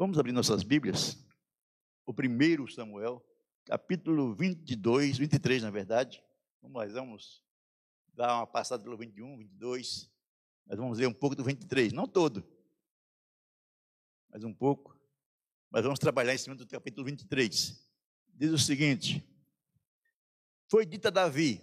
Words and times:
Vamos 0.00 0.18
abrir 0.18 0.32
nossas 0.32 0.62
Bíblias. 0.62 1.18
O 2.06 2.14
primeiro 2.14 2.66
Samuel, 2.72 3.22
capítulo 3.66 4.34
22, 4.34 5.18
23, 5.18 5.62
na 5.62 5.70
verdade. 5.70 6.24
Nós 6.62 6.94
vamos 6.94 7.44
dar 8.14 8.34
uma 8.34 8.46
passada 8.46 8.82
pelo 8.82 8.96
21, 8.96 9.36
22. 9.36 10.10
Mas 10.66 10.78
vamos 10.78 10.96
ler 10.96 11.06
um 11.06 11.12
pouco 11.12 11.36
do 11.36 11.44
23, 11.44 11.92
não 11.92 12.08
todo, 12.08 12.42
mas 14.30 14.42
um 14.42 14.54
pouco. 14.54 14.98
Mas 15.70 15.82
vamos 15.82 15.98
trabalhar 15.98 16.34
em 16.34 16.38
cima 16.38 16.56
do 16.56 16.66
capítulo 16.66 17.04
23. 17.04 17.86
Diz 18.28 18.52
o 18.52 18.58
seguinte: 18.58 19.22
Foi 20.66 20.86
dita 20.86 21.08
a 21.08 21.10
Davi: 21.10 21.60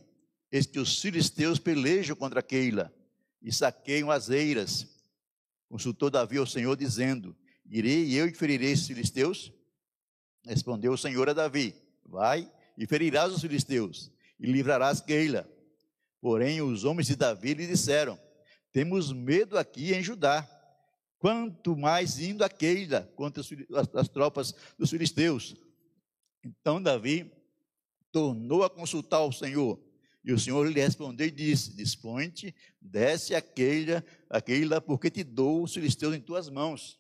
Eis 0.52 0.68
que 0.68 0.78
os 0.78 1.02
filisteus 1.02 1.58
pelejam 1.58 2.16
contra 2.16 2.44
Keila 2.44 2.94
e 3.42 3.52
saqueiam 3.52 4.12
as 4.12 4.30
eiras. 4.30 4.88
Consultou 5.68 6.12
Davi 6.12 6.38
ao 6.38 6.46
Senhor, 6.46 6.78
dizendo: 6.78 7.36
Irei 7.70 8.14
eu 8.14 8.28
e 8.28 8.34
ferirei 8.34 8.72
esses 8.72 8.88
filisteus? 8.88 9.52
Respondeu 10.46 10.94
o 10.94 10.98
Senhor 10.98 11.30
a 11.30 11.34
Davi: 11.34 11.76
Vai 12.06 12.50
e 12.78 12.86
ferirás 12.88 13.34
os 13.34 13.42
filisteus, 13.42 14.12
e 14.40 14.46
livrarás 14.46 15.02
Keila. 15.02 15.50
Porém, 16.22 16.62
os 16.62 16.84
homens 16.84 17.08
de 17.08 17.16
Davi 17.16 17.54
lhe 17.54 17.68
disseram: 17.68 18.20
Temos 18.72 19.12
medo 19.12 19.58
aqui 19.58 19.94
em 19.94 20.02
Judá. 20.02 20.48
Quanto 21.20 21.76
mais 21.76 22.20
indo 22.20 22.44
a 22.44 22.50
Keila 22.50 23.12
contra 23.16 23.42
as, 23.42 23.50
as 23.96 24.08
tropas 24.08 24.54
dos 24.78 24.92
filisteus. 24.92 25.56
Então 26.46 26.82
Davi 26.82 27.32
tornou 28.12 28.64
a 28.64 28.70
consultar 28.70 29.22
o 29.22 29.32
Senhor. 29.32 29.82
E 30.24 30.32
o 30.32 30.40
Senhor 30.40 30.68
lhe 30.68 30.80
respondeu 30.80 31.28
e 31.28 31.32
disse: 31.32 31.76
Dispõe-te, 31.76 32.54
desce 32.80 33.34
a 33.34 33.42
Keila, 33.42 34.04
a 34.30 34.40
Keila, 34.40 34.80
porque 34.80 35.10
te 35.10 35.24
dou 35.24 35.64
os 35.64 35.74
filisteus 35.74 36.16
em 36.16 36.22
tuas 36.22 36.50
mãos. 36.50 37.00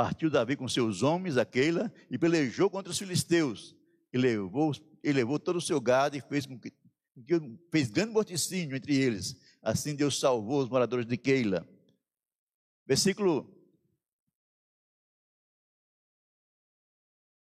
Partiu 0.00 0.30
Davi 0.30 0.56
com 0.56 0.66
seus 0.66 1.02
homens 1.02 1.36
a 1.36 1.44
Keila 1.44 1.92
e 2.10 2.16
pelejou 2.16 2.70
contra 2.70 2.90
os 2.90 2.98
filisteus. 2.98 3.76
E 4.10 4.16
levou, 4.16 4.72
e 5.04 5.12
levou 5.12 5.38
todo 5.38 5.56
o 5.56 5.60
seu 5.60 5.78
gado 5.78 6.16
e 6.16 6.22
fez 6.22 6.48
fez 7.70 7.90
grande 7.90 8.10
morticínio 8.10 8.74
entre 8.74 8.96
eles. 8.96 9.38
Assim 9.60 9.94
Deus 9.94 10.18
salvou 10.18 10.62
os 10.62 10.70
moradores 10.70 11.04
de 11.04 11.18
Keila. 11.18 11.68
Versículo. 12.86 13.54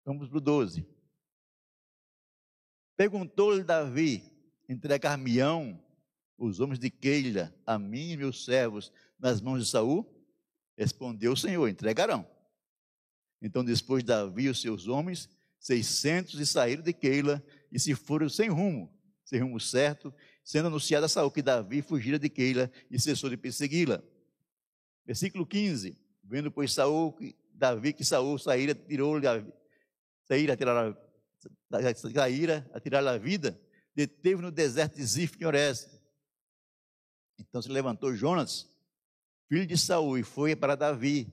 Vamos 0.04 0.28
para 0.28 0.38
o 0.38 0.42
12. 0.42 0.86
Perguntou-lhe 2.98 3.64
Davi: 3.64 4.30
Entregar-me-ão 4.68 5.82
os 6.38 6.60
homens 6.60 6.80
de 6.80 6.90
Keila, 6.90 7.56
a 7.66 7.80
mim 7.80 8.10
e 8.10 8.18
meus 8.18 8.44
servos, 8.44 8.92
nas 9.18 9.40
mãos 9.40 9.64
de 9.64 9.72
Saul? 9.72 10.06
Respondeu 10.78 11.32
o 11.32 11.38
Senhor: 11.38 11.70
Entregarão. 11.70 12.41
Então, 13.42 13.64
depois 13.66 14.04
Davi 14.04 14.44
e 14.44 14.50
os 14.50 14.62
seus 14.62 14.88
homens, 14.88 15.30
seiscentos, 15.60 16.40
e 16.40 16.46
saíram 16.46 16.84
de 16.84 16.94
Keila 16.94 17.44
e 17.72 17.80
se 17.80 17.96
foram 17.96 18.30
sem 18.30 18.50
rumo, 18.50 18.94
sem 19.24 19.40
rumo 19.40 19.60
certo, 19.60 20.14
sendo 20.44 20.68
anunciada 20.68 21.06
a 21.06 21.10
Saul 21.10 21.32
que 21.32 21.42
Davi 21.42 21.82
fugira 21.82 22.20
de 22.20 22.30
Keila 22.30 22.72
e 22.90 23.00
cessou 23.00 23.30
de 23.30 23.38
persegui-la. 23.38 24.04
Versículo 25.06 25.46
15. 25.46 25.98
Vendo, 26.24 26.52
pois, 26.52 26.74
Saul, 26.74 27.18
Davi 27.54 27.94
que 27.94 28.04
Saul 28.04 28.38
saíra, 28.38 28.76
tirou-lhe 28.76 29.28
saíra, 30.26 30.54
a, 30.54 31.96
saíra, 32.14 32.70
a 32.74 32.80
tirar 32.80 33.06
a 33.06 33.18
vida, 33.18 33.60
deteve 33.96 34.42
no 34.42 34.52
deserto 34.52 34.96
de 34.96 35.04
Zif, 35.04 35.38
em 35.42 35.46
Ores. 35.46 35.90
Então 37.38 37.62
se 37.62 37.70
levantou 37.70 38.16
Jonas, 38.16 38.70
filho 39.48 39.66
de 39.66 39.78
Saul, 39.78 40.18
e 40.18 40.24
foi 40.24 40.56
para 40.56 40.76
Davi, 40.76 41.28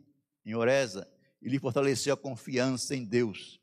em 0.44 0.54
Oreza, 0.54 1.06
e 1.40 1.48
lhe 1.48 1.58
fortaleceu 1.58 2.14
a 2.14 2.16
confiança 2.16 2.94
em 2.94 3.04
Deus. 3.04 3.60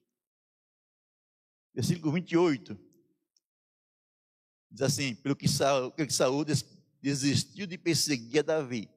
Versículo 1.73 2.13
28 2.13 2.79
diz 4.71 4.81
assim: 4.81 5.15
pelo 5.15 5.35
que 5.35 5.47
Saul, 5.47 5.91
que 5.91 6.05
desistiu 7.01 7.65
de 7.65 7.77
perseguir 7.77 8.39
a 8.39 8.43
Davi 8.43 8.89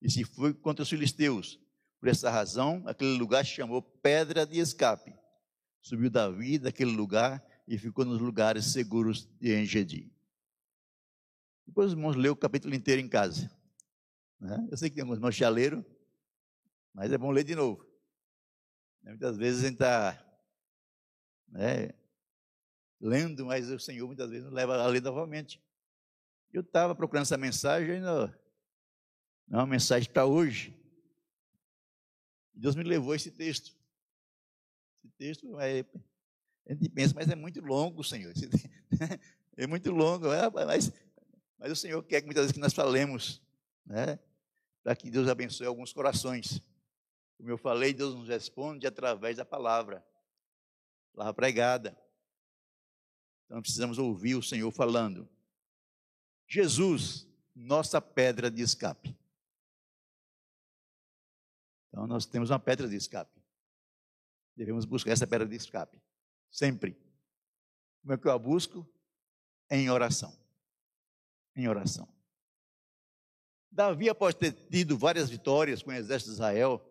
e 0.00 0.10
se 0.10 0.24
foi 0.24 0.54
contra 0.54 0.82
os 0.82 0.88
filisteus. 0.88 1.58
Por 1.98 2.08
essa 2.08 2.30
razão, 2.30 2.84
aquele 2.86 3.18
lugar 3.18 3.44
chamou 3.44 3.82
Pedra 3.82 4.46
de 4.46 4.60
Escape. 4.60 5.12
Subiu 5.82 6.10
Davi 6.10 6.58
daquele 6.58 6.92
lugar 6.92 7.44
e 7.66 7.76
ficou 7.76 8.04
nos 8.04 8.20
lugares 8.20 8.66
seguros 8.66 9.28
de 9.40 9.60
Engedi. 9.60 10.12
Depois 11.66 11.88
os 11.88 11.92
irmãos 11.94 12.14
lêem 12.14 12.30
o 12.30 12.36
capítulo 12.36 12.74
inteiro 12.74 13.00
em 13.00 13.08
casa. 13.08 13.50
Né? 14.38 14.68
Eu 14.70 14.76
sei 14.76 14.88
que 14.88 14.94
tem 14.94 15.02
alguns 15.02 15.16
irmãos 15.16 15.38
leram, 15.54 15.84
mas 16.94 17.12
é 17.12 17.18
bom 17.18 17.30
ler 17.30 17.44
de 17.44 17.54
novo. 17.54 17.87
Muitas 19.08 19.38
vezes 19.38 19.64
a 19.64 19.68
gente 19.68 19.74
está 19.76 20.22
né, 21.48 21.94
lendo, 23.00 23.46
mas 23.46 23.70
o 23.70 23.78
Senhor 23.78 24.06
muitas 24.06 24.28
vezes 24.28 24.44
nos 24.44 24.52
leva 24.52 24.76
a 24.76 24.86
ler 24.86 25.00
novamente. 25.00 25.62
Eu 26.52 26.60
estava 26.60 26.94
procurando 26.94 27.22
essa 27.22 27.38
mensagem, 27.38 28.00
não, 28.00 28.26
não 29.46 29.60
é 29.60 29.62
uma 29.62 29.66
mensagem 29.66 30.10
para 30.10 30.26
hoje. 30.26 30.76
Deus 32.52 32.74
me 32.74 32.82
levou 32.82 33.14
esse 33.14 33.30
texto. 33.30 33.74
Esse 35.02 35.14
texto 35.16 35.58
é, 35.58 35.86
a 36.66 36.72
gente 36.74 36.90
pensa, 36.90 37.14
mas 37.14 37.30
é 37.30 37.34
muito 37.34 37.60
longo, 37.62 38.04
Senhor. 38.04 38.32
É 39.60 39.66
muito 39.66 39.90
longo, 39.90 40.32
é, 40.32 40.48
mas, 40.50 40.92
mas 41.58 41.72
o 41.72 41.74
Senhor 41.74 42.00
quer 42.04 42.20
que 42.20 42.26
muitas 42.26 42.44
vezes 42.44 42.52
que 42.52 42.60
nós 42.60 42.72
falemos, 42.72 43.42
né, 43.84 44.16
para 44.84 44.94
que 44.94 45.10
Deus 45.10 45.26
abençoe 45.26 45.66
alguns 45.66 45.92
corações. 45.92 46.62
Como 47.38 47.48
eu 47.50 47.56
falei, 47.56 47.94
Deus 47.94 48.14
nos 48.16 48.28
responde 48.28 48.86
através 48.86 49.36
da 49.36 49.44
palavra, 49.44 50.04
palavra 51.14 51.32
pregada. 51.32 51.96
Então 53.46 53.62
precisamos 53.62 53.96
ouvir 53.96 54.34
o 54.34 54.42
Senhor 54.42 54.70
falando. 54.72 55.28
Jesus, 56.48 57.26
nossa 57.54 58.00
pedra 58.00 58.50
de 58.50 58.60
escape. 58.60 59.16
Então 61.88 62.06
nós 62.06 62.26
temos 62.26 62.50
uma 62.50 62.58
pedra 62.58 62.88
de 62.88 62.96
escape. 62.96 63.40
Devemos 64.56 64.84
buscar 64.84 65.12
essa 65.12 65.26
pedra 65.26 65.46
de 65.46 65.54
escape. 65.54 66.02
Sempre. 66.50 67.00
Como 68.02 68.14
é 68.14 68.18
que 68.18 68.26
eu 68.26 68.32
a 68.32 68.38
busco? 68.38 68.86
Em 69.70 69.88
oração. 69.88 70.36
Em 71.54 71.68
oração. 71.68 72.08
Davi, 73.70 74.08
após 74.08 74.34
ter 74.34 74.52
tido 74.52 74.98
várias 74.98 75.30
vitórias 75.30 75.82
com 75.82 75.90
o 75.90 75.94
exército 75.94 76.30
de 76.30 76.34
Israel, 76.34 76.87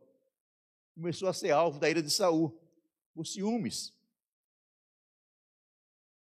começou 0.98 1.30
a 1.30 1.34
ser 1.34 1.52
alvo 1.52 1.80
da 1.80 1.88
ira 1.88 2.02
de 2.02 2.10
Saul, 2.10 2.60
por 3.14 3.28
ciúmes. 3.28 3.94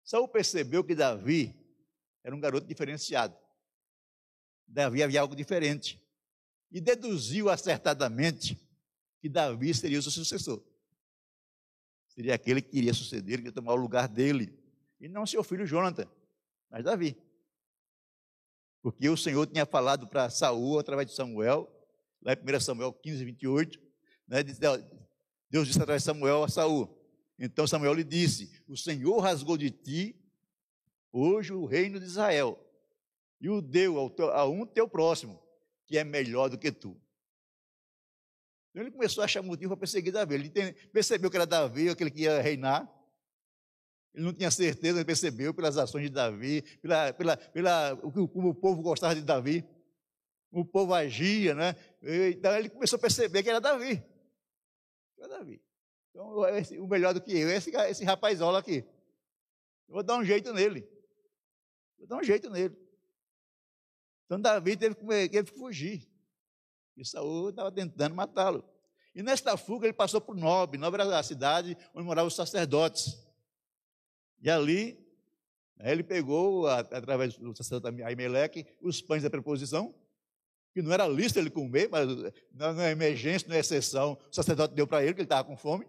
Saul 0.02 0.26
percebeu 0.26 0.82
que 0.82 0.96
Davi 0.96 1.54
era 2.24 2.34
um 2.34 2.40
garoto 2.40 2.66
diferenciado. 2.66 3.36
Davi 4.66 5.00
havia 5.00 5.20
algo 5.20 5.36
diferente. 5.36 6.02
E 6.72 6.80
deduziu 6.80 7.48
acertadamente 7.48 8.58
que 9.20 9.28
Davi 9.28 9.72
seria 9.72 10.00
o 10.00 10.02
seu 10.02 10.10
sucessor. 10.10 10.60
Seria 12.08 12.34
aquele 12.34 12.60
que 12.60 12.76
iria 12.76 12.92
suceder, 12.92 13.40
que 13.40 13.46
ia 13.46 13.52
tomar 13.52 13.74
o 13.74 13.80
lugar 13.80 14.08
dele. 14.08 14.58
E 15.00 15.08
não 15.08 15.24
seu 15.24 15.44
filho 15.44 15.64
Jonathan, 15.64 16.10
mas 16.68 16.82
Davi. 16.82 17.16
Porque 18.82 19.08
o 19.08 19.16
Senhor 19.16 19.46
tinha 19.46 19.64
falado 19.64 20.08
para 20.08 20.28
Saul 20.30 20.80
através 20.80 21.06
de 21.06 21.14
Samuel, 21.14 21.70
lá 22.20 22.32
em 22.32 22.56
1 22.56 22.60
Samuel 22.60 22.92
15, 22.92 23.24
28, 23.24 23.83
né, 24.26 24.42
Deus 25.50 25.66
disse 25.66 25.78
através 25.78 26.02
de 26.02 26.06
Samuel 26.06 26.44
a 26.44 26.48
Saul. 26.48 26.88
Então 27.38 27.66
Samuel 27.66 27.94
lhe 27.94 28.04
disse: 28.04 28.50
O 28.66 28.76
Senhor 28.76 29.18
rasgou 29.18 29.56
de 29.56 29.70
ti 29.70 30.16
hoje 31.12 31.52
o 31.52 31.64
reino 31.64 32.00
de 32.00 32.06
Israel 32.06 32.58
e 33.40 33.48
o 33.48 33.60
deu 33.60 33.98
a 34.32 34.46
um 34.46 34.66
teu 34.66 34.88
próximo, 34.88 35.40
que 35.86 35.98
é 35.98 36.04
melhor 36.04 36.48
do 36.48 36.58
que 36.58 36.72
tu. 36.72 37.00
Então 38.70 38.82
ele 38.82 38.90
começou 38.90 39.22
a 39.22 39.26
achar 39.26 39.42
motivo 39.42 39.68
para 39.70 39.80
perseguir 39.80 40.12
Davi. 40.12 40.34
Ele 40.34 40.50
percebeu 40.92 41.30
que 41.30 41.36
era 41.36 41.46
Davi, 41.46 41.88
aquele 41.88 42.10
que 42.10 42.22
ia 42.22 42.40
reinar. 42.40 42.90
Ele 44.12 44.24
não 44.24 44.32
tinha 44.32 44.50
certeza, 44.50 44.98
ele 44.98 45.04
percebeu 45.04 45.52
pelas 45.52 45.76
ações 45.76 46.04
de 46.04 46.08
Davi, 46.08 46.62
pela, 46.80 47.12
pela, 47.12 47.36
pela, 47.36 47.96
como 47.96 48.48
o 48.48 48.54
povo 48.54 48.80
gostava 48.80 49.14
de 49.14 49.22
Davi, 49.22 49.64
o 50.50 50.64
povo 50.64 50.94
agia, 50.94 51.54
né? 51.54 51.76
Então 52.30 52.56
ele 52.56 52.68
começou 52.68 52.96
a 52.96 53.00
perceber 53.00 53.42
que 53.42 53.50
era 53.50 53.60
Davi. 53.60 54.02
Era 55.24 55.38
Davi. 55.38 55.62
Então, 56.10 56.46
esse, 56.48 56.78
o 56.78 56.86
melhor 56.86 57.14
do 57.14 57.20
que 57.20 57.32
eu, 57.32 57.50
esse, 57.50 57.74
esse 57.74 58.04
rapazola 58.04 58.58
aqui. 58.58 58.84
Eu 59.88 59.94
vou 59.94 60.02
dar 60.02 60.16
um 60.16 60.24
jeito 60.24 60.52
nele. 60.52 60.88
Vou 61.98 62.06
dar 62.06 62.16
um 62.16 62.22
jeito 62.22 62.50
nele. 62.50 62.76
Então 64.26 64.40
Davi 64.40 64.76
teve 64.76 64.94
que, 64.94 65.28
teve 65.28 65.50
que 65.50 65.58
fugir. 65.58 66.08
E 66.96 67.04
Saul 67.04 67.50
estava 67.50 67.70
tentando 67.72 68.14
matá-lo. 68.14 68.64
E 69.14 69.22
nesta 69.22 69.56
fuga 69.56 69.86
ele 69.86 69.92
passou 69.92 70.20
por 70.20 70.36
Nob. 70.36 70.78
Nob 70.78 70.94
era 70.94 71.18
a 71.18 71.22
cidade 71.22 71.76
onde 71.94 72.06
moravam 72.06 72.28
os 72.28 72.36
sacerdotes. 72.36 73.18
E 74.40 74.50
ali, 74.50 74.98
né, 75.76 75.92
ele 75.92 76.02
pegou, 76.02 76.66
através 76.66 77.36
do 77.36 77.54
sacerdote 77.56 78.02
Aimeleque, 78.02 78.66
os 78.80 79.00
pães 79.00 79.22
da 79.22 79.30
preposição 79.30 79.94
que 80.74 80.82
não 80.82 80.92
era 80.92 81.06
lícito 81.06 81.38
ele 81.38 81.50
comer, 81.50 81.88
mas 81.88 82.08
não 82.52 82.80
é 82.80 82.90
emergência, 82.90 83.48
não 83.48 83.54
é 83.54 83.60
exceção, 83.60 84.18
o 84.28 84.34
sacerdote 84.34 84.74
deu 84.74 84.88
para 84.88 85.04
ele, 85.04 85.14
que 85.14 85.20
ele 85.20 85.26
estava 85.26 85.46
com 85.46 85.56
fome. 85.56 85.86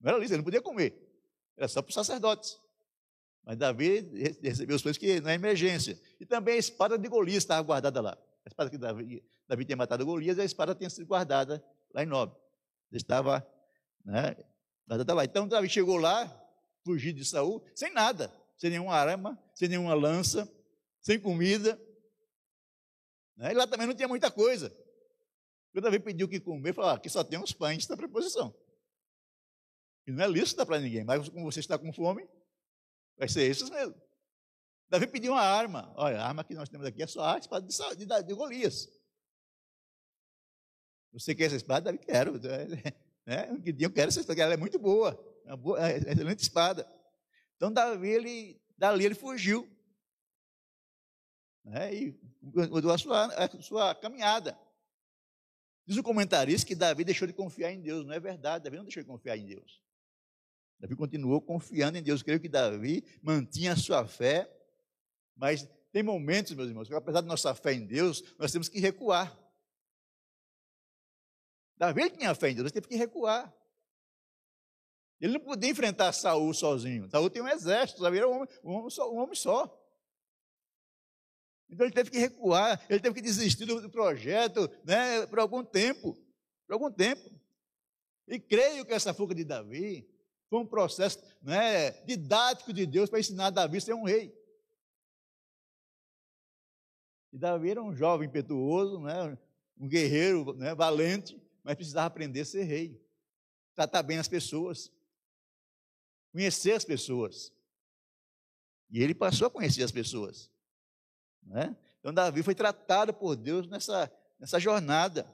Não 0.00 0.10
era 0.10 0.18
lícito, 0.18 0.34
ele 0.34 0.38
não 0.38 0.44
podia 0.44 0.62
comer. 0.62 0.96
Era 1.56 1.66
só 1.66 1.82
para 1.82 1.88
os 1.88 1.94
sacerdotes. 1.94 2.56
Mas 3.44 3.56
Davi 3.56 4.08
recebeu 4.40 4.76
os 4.76 4.82
coisas 4.82 4.96
que 4.96 5.20
não 5.20 5.30
é 5.30 5.34
emergência. 5.34 6.00
E 6.20 6.24
também 6.24 6.54
a 6.54 6.58
espada 6.58 6.96
de 6.96 7.08
Golias 7.08 7.38
estava 7.38 7.60
guardada 7.62 8.00
lá. 8.00 8.16
A 8.44 8.48
espada 8.48 8.70
que 8.70 8.78
Davi, 8.78 9.24
Davi 9.48 9.64
tinha 9.64 9.76
matado 9.76 10.06
Golias, 10.06 10.38
a 10.38 10.44
espada 10.44 10.76
tinha 10.76 10.88
sido 10.88 11.06
guardada 11.06 11.64
lá 11.92 12.04
em 12.04 12.06
Nob. 12.06 12.32
Estava 12.92 13.44
né, 14.04 14.36
guardada 14.86 15.12
lá. 15.12 15.24
Então 15.24 15.48
Davi 15.48 15.68
chegou 15.68 15.96
lá, 15.96 16.30
fugiu 16.84 17.12
de 17.12 17.24
Saul, 17.24 17.64
sem 17.74 17.92
nada, 17.92 18.32
sem 18.56 18.70
nenhuma 18.70 18.94
arma, 18.94 19.36
sem 19.54 19.68
nenhuma 19.68 19.94
lança, 19.94 20.48
sem 21.00 21.18
comida. 21.18 21.80
Né? 23.38 23.52
E 23.52 23.54
lá 23.54 23.66
também 23.66 23.86
não 23.86 23.94
tinha 23.94 24.08
muita 24.08 24.30
coisa. 24.30 24.68
Quando 25.72 25.84
Davi 25.84 26.00
pediu 26.00 26.26
o 26.26 26.30
que 26.30 26.40
comer, 26.40 26.74
falou: 26.74 26.90
ah, 26.90 26.94
aqui 26.94 27.08
só 27.08 27.22
tem 27.22 27.38
uns 27.38 27.52
pães 27.52 27.86
da 27.86 27.96
preposição. 27.96 28.54
E 30.06 30.10
não 30.10 30.24
é 30.24 30.28
lícito 30.28 30.66
para 30.66 30.80
ninguém, 30.80 31.04
mas 31.04 31.28
como 31.28 31.50
você 31.50 31.60
está 31.60 31.78
com 31.78 31.92
fome, 31.92 32.28
vai 33.16 33.28
ser 33.28 33.42
esses 33.42 33.70
mesmo. 33.70 33.94
Davi 34.90 35.06
pediu 35.06 35.32
uma 35.32 35.42
arma. 35.42 35.92
Olha, 35.96 36.20
a 36.20 36.26
arma 36.26 36.42
que 36.42 36.54
nós 36.54 36.68
temos 36.68 36.86
aqui 36.86 37.02
é 37.02 37.06
só 37.06 37.22
a 37.22 37.38
espada 37.38 37.66
de, 37.66 38.06
de, 38.06 38.22
de 38.22 38.34
Golias. 38.34 38.88
Você 41.12 41.34
quer 41.34 41.44
essa 41.44 41.56
espada? 41.56 41.92
Davi, 41.92 41.98
quero. 41.98 42.38
Né? 43.28 43.46
Eu 43.78 43.92
quero 43.92 44.08
essa 44.08 44.20
espada, 44.20 44.40
ela 44.40 44.54
é 44.54 44.56
muito 44.56 44.78
boa. 44.78 45.10
É 45.44 45.50
uma 45.50 45.56
boa, 45.58 45.78
é 45.78 45.98
uma 45.98 46.12
excelente 46.12 46.38
espada. 46.38 46.90
Então, 47.56 47.70
Davi, 47.70 48.08
ele, 48.08 48.58
dali 48.78 49.04
ele 49.04 49.14
fugiu. 49.14 49.68
Né? 51.68 51.94
E 51.94 52.20
mudou 52.42 52.90
a 52.90 52.98
sua, 52.98 53.26
a 53.26 53.62
sua 53.62 53.94
caminhada. 53.94 54.58
Diz 55.86 55.96
o 55.96 56.02
comentarista 56.02 56.66
que 56.66 56.74
Davi 56.74 57.04
deixou 57.04 57.26
de 57.26 57.34
confiar 57.34 57.72
em 57.72 57.80
Deus. 57.80 58.04
Não 58.04 58.12
é 58.12 58.20
verdade, 58.20 58.64
Davi 58.64 58.76
não 58.76 58.84
deixou 58.84 59.02
de 59.02 59.08
confiar 59.08 59.36
em 59.36 59.46
Deus. 59.46 59.82
Davi 60.78 60.94
continuou 60.96 61.40
confiando 61.40 61.98
em 61.98 62.02
Deus. 62.02 62.22
Creio 62.22 62.40
que 62.40 62.48
Davi 62.48 63.04
mantinha 63.22 63.72
a 63.72 63.76
sua 63.76 64.06
fé, 64.06 64.50
mas 65.34 65.68
tem 65.92 66.02
momentos, 66.02 66.52
meus 66.52 66.68
irmãos, 66.68 66.88
que 66.88 66.94
apesar 66.94 67.20
da 67.20 67.26
nossa 67.26 67.54
fé 67.54 67.72
em 67.72 67.86
Deus, 67.86 68.22
nós 68.38 68.52
temos 68.52 68.68
que 68.68 68.78
recuar. 68.78 69.36
Davi 71.76 72.10
tinha 72.10 72.34
fé 72.34 72.50
em 72.50 72.54
Deus, 72.54 72.66
ele 72.66 72.72
teve 72.72 72.88
que 72.88 72.96
recuar. 72.96 73.54
Ele 75.20 75.34
não 75.34 75.40
podia 75.40 75.70
enfrentar 75.70 76.12
Saul 76.12 76.52
sozinho. 76.54 77.10
Saul 77.10 77.28
tem 77.28 77.42
um 77.42 77.48
exército, 77.48 78.02
Davi 78.02 78.18
era 78.18 78.28
um 78.28 78.36
homem, 78.36 78.48
um 78.62 78.72
homem, 78.72 78.90
só, 78.90 79.12
um 79.12 79.18
homem 79.18 79.34
só. 79.34 79.77
Então 81.70 81.86
ele 81.86 81.94
teve 81.94 82.10
que 82.10 82.18
recuar, 82.18 82.84
ele 82.88 83.00
teve 83.00 83.14
que 83.14 83.20
desistir 83.20 83.66
do 83.66 83.90
projeto 83.90 84.70
né, 84.84 85.26
por 85.26 85.38
algum 85.38 85.62
tempo. 85.62 86.14
Por 86.66 86.72
algum 86.72 86.90
tempo. 86.90 87.30
E 88.26 88.38
creio 88.38 88.84
que 88.84 88.92
essa 88.92 89.12
fuga 89.12 89.34
de 89.34 89.44
Davi 89.44 90.08
foi 90.48 90.60
um 90.60 90.66
processo 90.66 91.22
né, 91.42 91.90
didático 92.04 92.72
de 92.72 92.86
Deus 92.86 93.10
para 93.10 93.20
ensinar 93.20 93.50
Davi 93.50 93.78
a 93.78 93.80
ser 93.80 93.94
um 93.94 94.04
rei. 94.04 94.34
E 97.32 97.38
Davi 97.38 97.70
era 97.70 97.82
um 97.82 97.94
jovem 97.94 98.28
impetuoso, 98.28 99.00
né, 99.00 99.36
um 99.78 99.86
guerreiro 99.86 100.54
né, 100.54 100.74
valente, 100.74 101.40
mas 101.62 101.74
precisava 101.74 102.06
aprender 102.06 102.40
a 102.40 102.44
ser 102.46 102.64
rei. 102.64 102.98
Tratar 103.74 104.02
bem 104.02 104.18
as 104.18 104.28
pessoas. 104.28 104.90
Conhecer 106.32 106.72
as 106.72 106.84
pessoas. 106.84 107.52
E 108.90 109.02
ele 109.02 109.14
passou 109.14 109.46
a 109.46 109.50
conhecer 109.50 109.82
as 109.82 109.92
pessoas. 109.92 110.50
Né? 111.48 111.76
Então, 111.98 112.12
Davi 112.12 112.42
foi 112.42 112.54
tratado 112.54 113.12
por 113.12 113.34
Deus 113.34 113.66
nessa, 113.66 114.10
nessa 114.38 114.58
jornada. 114.58 115.26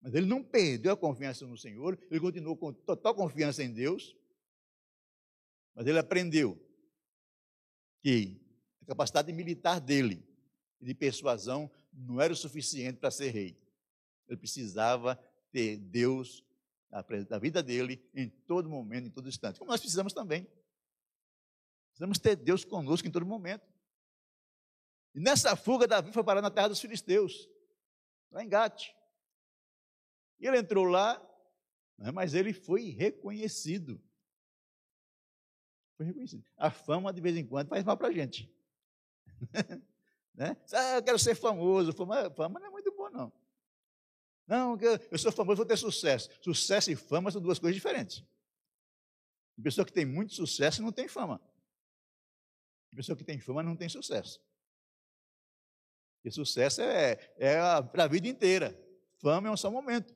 Mas 0.00 0.14
ele 0.14 0.26
não 0.26 0.42
perdeu 0.42 0.92
a 0.92 0.96
confiança 0.96 1.46
no 1.46 1.56
Senhor, 1.56 1.98
ele 2.10 2.20
continuou 2.20 2.56
com 2.56 2.72
total 2.72 3.14
confiança 3.14 3.62
em 3.62 3.72
Deus. 3.72 4.16
Mas 5.74 5.86
ele 5.86 5.98
aprendeu 5.98 6.60
que 8.02 8.40
a 8.82 8.86
capacidade 8.86 9.32
militar 9.32 9.80
dele 9.80 10.26
e 10.80 10.86
de 10.86 10.94
persuasão 10.94 11.70
não 11.92 12.20
era 12.20 12.32
o 12.32 12.36
suficiente 12.36 12.98
para 12.98 13.10
ser 13.10 13.30
rei. 13.30 13.56
Ele 14.28 14.36
precisava 14.36 15.16
ter 15.52 15.76
Deus 15.76 16.44
na 16.90 17.38
vida 17.38 17.62
dele 17.62 18.04
em 18.14 18.28
todo 18.28 18.68
momento, 18.68 19.06
em 19.06 19.10
todo 19.10 19.28
instante. 19.28 19.58
Como 19.58 19.70
nós 19.70 19.80
precisamos 19.80 20.12
também. 20.12 20.46
Precisamos 21.90 22.18
ter 22.18 22.36
Deus 22.36 22.64
conosco 22.64 23.06
em 23.06 23.10
todo 23.10 23.24
momento. 23.24 23.71
E 25.14 25.20
nessa 25.20 25.54
fuga, 25.56 25.86
Davi 25.86 26.12
foi 26.12 26.24
parar 26.24 26.40
na 26.40 26.50
terra 26.50 26.68
dos 26.68 26.80
filisteus, 26.80 27.48
lá 28.30 28.42
em 28.42 28.48
Gate. 28.48 28.90
E 30.40 30.46
ele 30.46 30.58
entrou 30.58 30.84
lá, 30.84 31.20
né, 31.98 32.10
mas 32.10 32.34
ele 32.34 32.52
foi 32.52 32.90
reconhecido. 32.90 34.02
Foi 35.96 36.06
reconhecido. 36.06 36.44
A 36.56 36.70
fama, 36.70 37.12
de 37.12 37.20
vez 37.20 37.36
em 37.36 37.46
quando, 37.46 37.68
faz 37.68 37.84
mal 37.84 37.96
para 37.96 38.08
a 38.08 38.12
gente. 38.12 38.52
né? 40.34 40.56
Ah, 40.72 40.96
eu 40.96 41.02
quero 41.02 41.18
ser 41.18 41.34
famoso. 41.34 41.92
Fama, 41.92 42.30
fama 42.30 42.58
não 42.58 42.66
é 42.66 42.70
muito 42.70 42.90
boa, 42.92 43.10
não. 43.10 43.32
Não, 44.46 44.78
eu 44.80 45.18
sou 45.18 45.30
famoso, 45.30 45.58
vou 45.58 45.66
ter 45.66 45.76
sucesso. 45.76 46.28
Sucesso 46.40 46.90
e 46.90 46.96
fama 46.96 47.30
são 47.30 47.40
duas 47.40 47.58
coisas 47.58 47.74
diferentes. 47.74 48.24
A 49.58 49.62
pessoa 49.62 49.84
que 49.84 49.92
tem 49.92 50.04
muito 50.04 50.34
sucesso 50.34 50.82
não 50.82 50.90
tem 50.90 51.06
fama. 51.06 51.40
A 52.92 52.96
pessoa 52.96 53.16
que 53.16 53.24
tem 53.24 53.38
fama 53.38 53.62
não 53.62 53.76
tem 53.76 53.88
sucesso. 53.88 54.40
E 56.24 56.30
sucesso 56.30 56.80
é, 56.80 57.18
é 57.36 57.82
para 57.82 58.04
a 58.04 58.08
vida 58.08 58.28
inteira. 58.28 58.78
Fama 59.20 59.48
é 59.48 59.50
um 59.50 59.56
só 59.56 59.70
momento. 59.70 60.14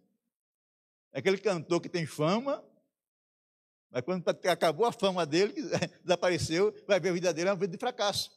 É 1.12 1.18
aquele 1.18 1.38
cantor 1.38 1.80
que 1.80 1.88
tem 1.88 2.06
fama, 2.06 2.64
mas 3.90 4.02
quando 4.02 4.28
acabou 4.28 4.86
a 4.86 4.92
fama 4.92 5.24
dele, 5.24 5.54
desapareceu, 6.04 6.72
vai 6.86 7.00
ver 7.00 7.08
a 7.08 7.12
vida 7.12 7.32
dele 7.32 7.48
é 7.48 7.52
uma 7.52 7.58
vida 7.58 7.72
de 7.72 7.78
fracasso. 7.78 8.30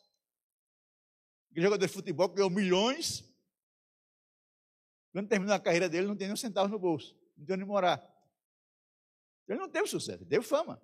Aquele 1.51 1.66
jogador 1.66 1.86
de 1.86 1.92
futebol 1.92 2.30
que 2.30 2.36
ganhou 2.36 2.50
milhões, 2.50 3.24
quando 5.12 5.27
terminou 5.27 5.54
a 5.54 5.60
carreira 5.60 5.89
dele, 5.89 6.07
não 6.07 6.16
tem 6.16 6.27
nem 6.27 6.33
um 6.33 6.38
centavo 6.38 6.69
no 6.69 6.80
bolso, 6.80 7.18
não 7.38 7.45
tem 7.45 7.56
onde 7.56 7.66
morar. 7.66 8.01
Ele 9.48 9.60
não 9.60 9.69
teve 9.69 9.88
sucesso, 9.88 10.19
ele 10.19 10.30
teve 10.30 10.45
fama. 10.45 10.81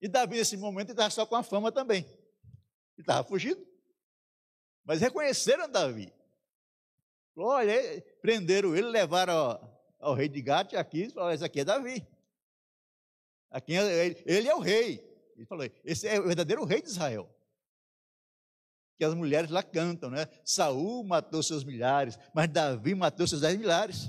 E 0.00 0.08
Davi, 0.08 0.36
nesse 0.36 0.56
momento, 0.56 0.90
estava 0.90 1.08
só 1.08 1.24
com 1.24 1.34
a 1.34 1.42
fama 1.42 1.72
também. 1.72 2.04
Ele 2.04 3.00
estava 3.00 3.26
fugindo. 3.26 3.73
Mas 4.84 5.00
reconheceram 5.00 5.68
Davi. 5.68 6.12
Olha, 7.36 7.74
prenderam 8.20 8.76
ele, 8.76 8.88
levaram 8.88 9.34
ao, 9.34 9.96
ao 9.98 10.14
rei 10.14 10.28
de 10.28 10.40
Gate 10.40 10.74
aqui 10.74 11.04
e 11.04 11.10
falaram: 11.10 11.34
Esse 11.34 11.44
aqui 11.44 11.60
é 11.60 11.64
Davi. 11.64 12.06
Aqui 13.50 13.74
é, 13.74 14.06
ele, 14.06 14.22
ele 14.26 14.48
é 14.48 14.54
o 14.54 14.60
rei. 14.60 15.02
Ele 15.36 15.46
falou: 15.46 15.68
Esse 15.84 16.06
é 16.06 16.20
o 16.20 16.26
verdadeiro 16.26 16.64
rei 16.64 16.80
de 16.80 16.88
Israel. 16.88 17.28
Que 18.96 19.04
as 19.04 19.14
mulheres 19.14 19.50
lá 19.50 19.62
cantam, 19.62 20.10
né? 20.10 20.28
Saul 20.44 21.02
matou 21.02 21.42
seus 21.42 21.64
milhares, 21.64 22.16
mas 22.32 22.48
Davi 22.48 22.94
matou 22.94 23.26
seus 23.26 23.40
dez 23.40 23.58
milhares. 23.58 24.08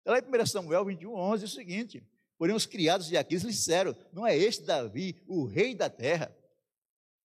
Então, 0.00 0.14
lá 0.14 0.18
em 0.18 0.42
1 0.42 0.46
Samuel 0.46 0.84
21, 0.84 1.14
11, 1.14 1.44
é 1.44 1.46
o 1.46 1.50
seguinte: 1.50 2.04
Porém, 2.36 2.56
os 2.56 2.66
criados 2.66 3.06
de 3.06 3.16
Aquis 3.16 3.42
lhe 3.42 3.52
disseram: 3.52 3.94
Não 4.12 4.26
é 4.26 4.36
este 4.36 4.64
Davi, 4.64 5.22
o 5.28 5.44
rei 5.44 5.74
da 5.74 5.88
terra, 5.88 6.36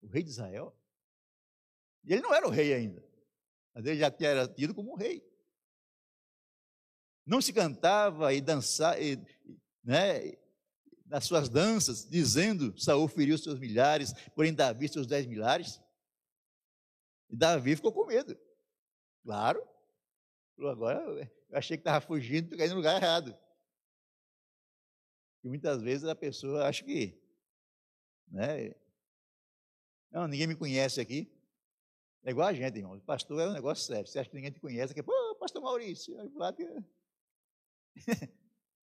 o 0.04 0.08
rei 0.08 0.22
de 0.22 0.30
Israel? 0.30 0.76
E 2.06 2.14
ele 2.14 2.22
não 2.22 2.34
era 2.34 2.48
o 2.48 2.52
rei 2.52 2.74
ainda. 2.74 3.04
Mas 3.74 3.86
ele 3.86 4.00
já 4.00 4.14
era 4.22 4.48
tido 4.48 4.74
como 4.74 4.94
um 4.94 4.96
rei. 4.96 5.24
Não 7.26 7.42
se 7.42 7.52
cantava 7.52 8.34
e 8.34 8.40
dançava, 8.40 8.98
né, 9.84 10.38
nas 11.06 11.26
suas 11.26 11.50
danças, 11.50 12.08
dizendo: 12.08 12.78
Saul 12.80 13.08
feriu 13.08 13.38
seus 13.38 13.60
milhares, 13.60 14.14
porém 14.36 14.54
Davi 14.54 14.88
seus 14.88 15.08
dez 15.08 15.26
milhares. 15.26 15.82
E 17.30 17.36
Davi 17.36 17.76
ficou 17.76 17.92
com 17.92 18.06
medo. 18.06 18.38
Claro. 19.24 19.68
Agora 20.58 21.00
eu 21.02 21.28
achei 21.52 21.76
que 21.76 21.82
estava 21.82 22.06
fugindo, 22.06 22.54
e 22.54 22.58
caí 22.58 22.70
no 22.70 22.76
lugar 22.76 23.02
errado. 23.02 23.38
E 25.44 25.50
muitas 25.50 25.82
vezes 25.82 26.08
a 26.08 26.16
pessoa 26.16 26.68
acha 26.68 26.84
que, 26.84 27.20
né, 28.28 28.74
não, 30.12 30.28
ninguém 30.28 30.48
me 30.48 30.56
conhece 30.56 31.02
aqui. 31.02 31.35
É 32.26 32.32
igual 32.32 32.48
a 32.48 32.54
gente, 32.54 32.80
irmão. 32.80 33.00
Pastor 33.02 33.40
é 33.40 33.48
um 33.48 33.54
negócio 33.54 33.86
sério. 33.86 34.08
Você 34.08 34.18
acha 34.18 34.28
que 34.28 34.36
ninguém 34.36 34.52
te 34.52 34.60
conhece, 34.60 34.96
que 34.96 35.04
pô, 35.04 35.14
pastor 35.40 35.62
Maurício. 35.62 36.20
Aí, 36.20 36.32
lá, 36.34 36.52
que... 36.52 36.66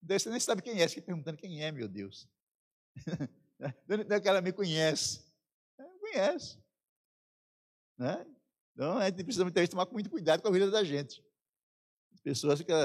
Você 0.05 0.31
nem 0.31 0.41
sabe 0.41 0.63
quem 0.63 0.81
é, 0.81 0.89
você 0.89 0.97
fica 0.97 1.07
perguntando 1.07 1.39
quem 1.39 1.63
é, 1.65 1.71
meu 1.71 1.87
Deus. 1.89 2.29
Não 3.87 4.17
é 4.17 4.21
ela 4.25 4.41
me 4.41 4.53
conhece. 4.53 5.25
É, 5.79 5.85
conhece. 6.01 6.59
Né? 7.97 8.27
Então 8.73 8.99
a 8.99 9.09
gente 9.09 9.23
precisa 9.23 9.45
muitas 9.45 9.69
tomar 9.69 9.89
muito 9.93 10.11
cuidado 10.11 10.43
com 10.43 10.49
a 10.49 10.51
vida 10.51 10.69
da 10.73 10.83
gente. 10.83 11.25
As 12.13 12.21
pessoas 12.21 12.59
ficam. 12.59 12.77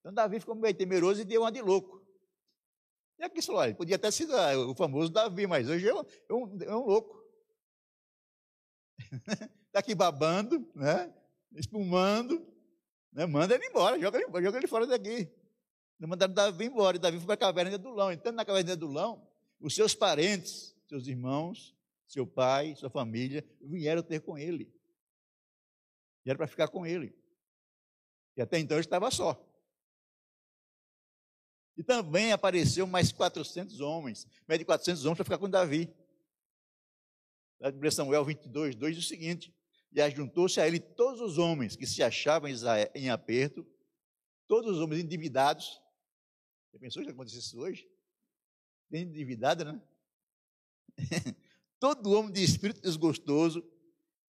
Então 0.00 0.12
Davi 0.12 0.40
ficou 0.40 0.56
meio 0.56 0.74
temeroso 0.74 1.20
e 1.20 1.24
deu 1.24 1.42
uma 1.42 1.52
de 1.52 1.62
louco. 1.62 2.04
E 3.20 3.22
aqui 3.22 3.40
falou: 3.40 3.60
olha, 3.60 3.74
podia 3.74 3.94
até 3.94 4.10
ser 4.10 4.28
o 4.28 4.74
famoso 4.74 5.12
Davi, 5.12 5.46
mas 5.46 5.68
hoje 5.68 5.88
é 5.88 5.92
é 5.92 6.34
um, 6.34 6.62
é 6.62 6.74
um 6.74 6.84
louco. 6.84 7.24
Está 9.76 9.80
aqui 9.84 9.94
babando, 9.94 10.66
né? 10.74 11.12
espumando, 11.54 12.50
né? 13.12 13.26
manda 13.26 13.54
ele 13.54 13.66
embora, 13.66 14.00
joga 14.00 14.16
ele, 14.18 14.42
joga 14.42 14.56
ele 14.56 14.66
fora 14.66 14.86
daqui. 14.86 15.30
Mandaram 16.00 16.32
Davi 16.32 16.64
embora, 16.64 16.96
e 16.96 16.98
Davi 16.98 17.18
foi 17.18 17.26
para 17.26 17.34
a 17.34 17.36
caverna 17.36 17.68
de 17.72 17.74
Adulão. 17.74 18.10
Entrando 18.10 18.36
na 18.36 18.44
caverna 18.46 18.64
de 18.68 18.72
Adulão, 18.72 19.28
os 19.60 19.74
seus 19.74 19.94
parentes, 19.94 20.74
seus 20.88 21.06
irmãos, 21.06 21.76
seu 22.06 22.26
pai, 22.26 22.74
sua 22.74 22.88
família, 22.88 23.46
vieram 23.60 24.02
ter 24.02 24.20
com 24.20 24.38
ele. 24.38 24.74
Vieram 26.24 26.38
para 26.38 26.46
ficar 26.46 26.68
com 26.68 26.86
ele. 26.86 27.14
E 28.34 28.40
até 28.40 28.58
então 28.58 28.78
ele 28.78 28.86
estava 28.86 29.10
só. 29.10 29.38
E 31.76 31.84
também 31.84 32.32
apareceu 32.32 32.86
mais 32.86 33.12
400 33.12 33.78
homens, 33.80 34.26
mais 34.48 34.58
de 34.58 34.64
400 34.64 35.04
homens 35.04 35.16
para 35.18 35.24
ficar 35.24 35.36
com 35.36 35.50
Davi. 35.50 35.94
Na 37.60 37.90
Samuel 37.90 38.24
22, 38.24 38.74
2 38.74 38.96
diz 38.96 39.04
o 39.04 39.08
seguinte: 39.08 39.54
E 39.92 40.00
ajuntou-se 40.00 40.60
a 40.60 40.66
ele 40.66 40.80
todos 40.80 41.20
os 41.20 41.38
homens 41.38 41.76
que 41.76 41.86
se 41.86 42.02
achavam 42.02 42.50
em 42.94 43.08
aperto, 43.08 43.66
todos 44.46 44.76
os 44.76 44.80
homens 44.80 45.02
endividados. 45.02 45.80
Já 46.72 46.78
pensou 46.78 47.02
que 47.02 47.10
acontecesse 47.10 47.46
isso 47.46 47.60
hoje? 47.60 47.88
Endividado, 48.92 49.64
né? 49.64 49.82
Todo 51.78 52.12
homem 52.12 52.32
de 52.32 52.42
espírito 52.42 52.80
desgostoso, 52.80 53.62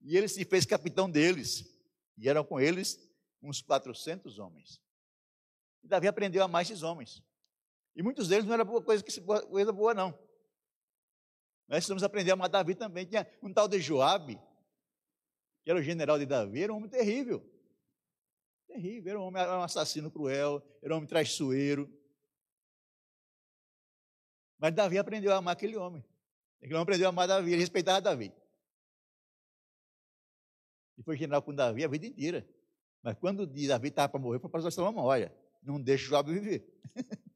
e 0.01 0.17
ele 0.17 0.27
se 0.27 0.43
fez 0.45 0.65
capitão 0.65 1.09
deles. 1.09 1.65
E 2.17 2.27
eram 2.27 2.43
com 2.43 2.59
eles 2.59 2.99
uns 3.41 3.61
400 3.61 4.39
homens. 4.39 4.81
E 5.83 5.87
Davi 5.87 6.07
aprendeu 6.07 6.41
a 6.41 6.45
amar 6.45 6.63
esses 6.63 6.81
homens. 6.81 7.23
E 7.95 8.03
muitos 8.03 8.27
deles 8.27 8.45
não 8.45 8.53
era 8.53 8.63
boa 8.63 8.81
coisa, 8.81 9.03
que, 9.03 9.21
coisa 9.21 9.71
boa, 9.71 9.93
não. 9.93 10.11
Nós 11.67 11.79
precisamos 11.79 12.03
aprender 12.03 12.31
a 12.31 12.33
amar 12.33 12.49
Davi 12.49 12.75
também. 12.75 13.05
Tinha 13.05 13.27
um 13.41 13.53
tal 13.53 13.67
de 13.67 13.79
Joabe, 13.79 14.39
que 15.67 15.71
era 15.71 15.81
o 15.81 15.83
general 15.83 16.17
de 16.17 16.25
Davi, 16.25 16.63
era 16.63 16.71
um 16.71 16.77
homem 16.77 16.89
terrível. 16.89 17.45
Terrível, 18.67 19.09
era 19.09 19.19
um 19.19 19.23
homem 19.23 19.41
era 19.41 19.59
um 19.59 19.63
assassino 19.63 20.09
cruel, 20.09 20.65
era 20.81 20.93
um 20.93 20.97
homem 20.97 21.09
traiçoeiro. 21.09 21.93
Mas 24.57 24.73
Davi 24.73 24.97
aprendeu 24.97 25.33
a 25.33 25.35
amar 25.35 25.51
aquele 25.51 25.75
homem. 25.75 26.05
Aquele 26.59 26.75
homem 26.75 26.83
aprendeu 26.83 27.07
a 27.07 27.09
amar 27.09 27.27
Davi, 27.27 27.51
ele 27.51 27.59
respeitava 27.59 27.99
Davi. 27.99 28.33
E 30.97 31.03
foi 31.03 31.17
general 31.17 31.41
com 31.41 31.53
Davi 31.53 31.83
a 31.83 31.89
vida 31.89 32.07
inteira. 32.07 32.47
Mas 33.03 33.17
quando 33.19 33.45
Davi 33.45 33.89
estava 33.89 34.07
para 34.07 34.21
morrer, 34.21 34.39
foi 34.39 34.49
para 34.49 34.61
a 34.61 34.89
uma 34.89 35.03
olha, 35.03 35.35
não 35.61 35.81
deixa 35.81 36.05
Joabe 36.05 36.31
viver. 36.31 36.65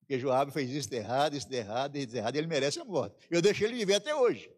Porque 0.00 0.18
Joabe 0.18 0.50
fez 0.50 0.70
isso 0.70 0.88
de 0.88 0.96
errado, 0.96 1.36
isso 1.36 1.46
de 1.46 1.56
errado, 1.56 1.96
isso 1.96 2.06
de 2.06 2.16
errado, 2.16 2.36
e 2.36 2.38
ele 2.38 2.46
merece 2.46 2.80
a 2.80 2.86
morte. 2.86 3.18
Eu 3.30 3.42
deixei 3.42 3.68
ele 3.68 3.76
viver 3.76 3.96
até 3.96 4.14
hoje. 4.14 4.55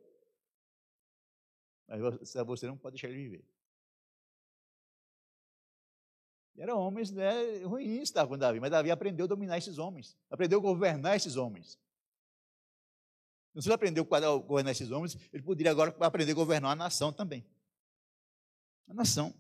Mas 1.88 2.00
você 2.44 2.66
não 2.66 2.76
pode 2.76 2.94
deixar 2.94 3.08
ele 3.08 3.22
viver. 3.22 3.44
E 6.54 6.60
eram 6.60 6.78
homens 6.78 7.10
né, 7.10 7.64
ruins 7.64 8.02
estavam 8.02 8.30
com 8.30 8.38
Davi, 8.38 8.60
mas 8.60 8.70
Davi 8.70 8.90
aprendeu 8.90 9.24
a 9.24 9.28
dominar 9.28 9.58
esses 9.58 9.78
homens, 9.78 10.18
aprendeu 10.28 10.58
a 10.58 10.62
governar 10.62 11.16
esses 11.16 11.36
homens. 11.36 11.78
Então, 13.50 13.62
se 13.62 13.68
ele 13.68 13.74
aprendeu 13.74 14.06
a 14.10 14.36
governar 14.38 14.72
esses 14.72 14.90
homens, 14.90 15.16
ele 15.32 15.42
poderia 15.42 15.70
agora 15.70 15.96
aprender 16.00 16.32
a 16.32 16.34
governar 16.34 16.72
a 16.72 16.76
nação 16.76 17.12
também. 17.12 17.48
A 18.86 18.94
nação. 18.94 19.34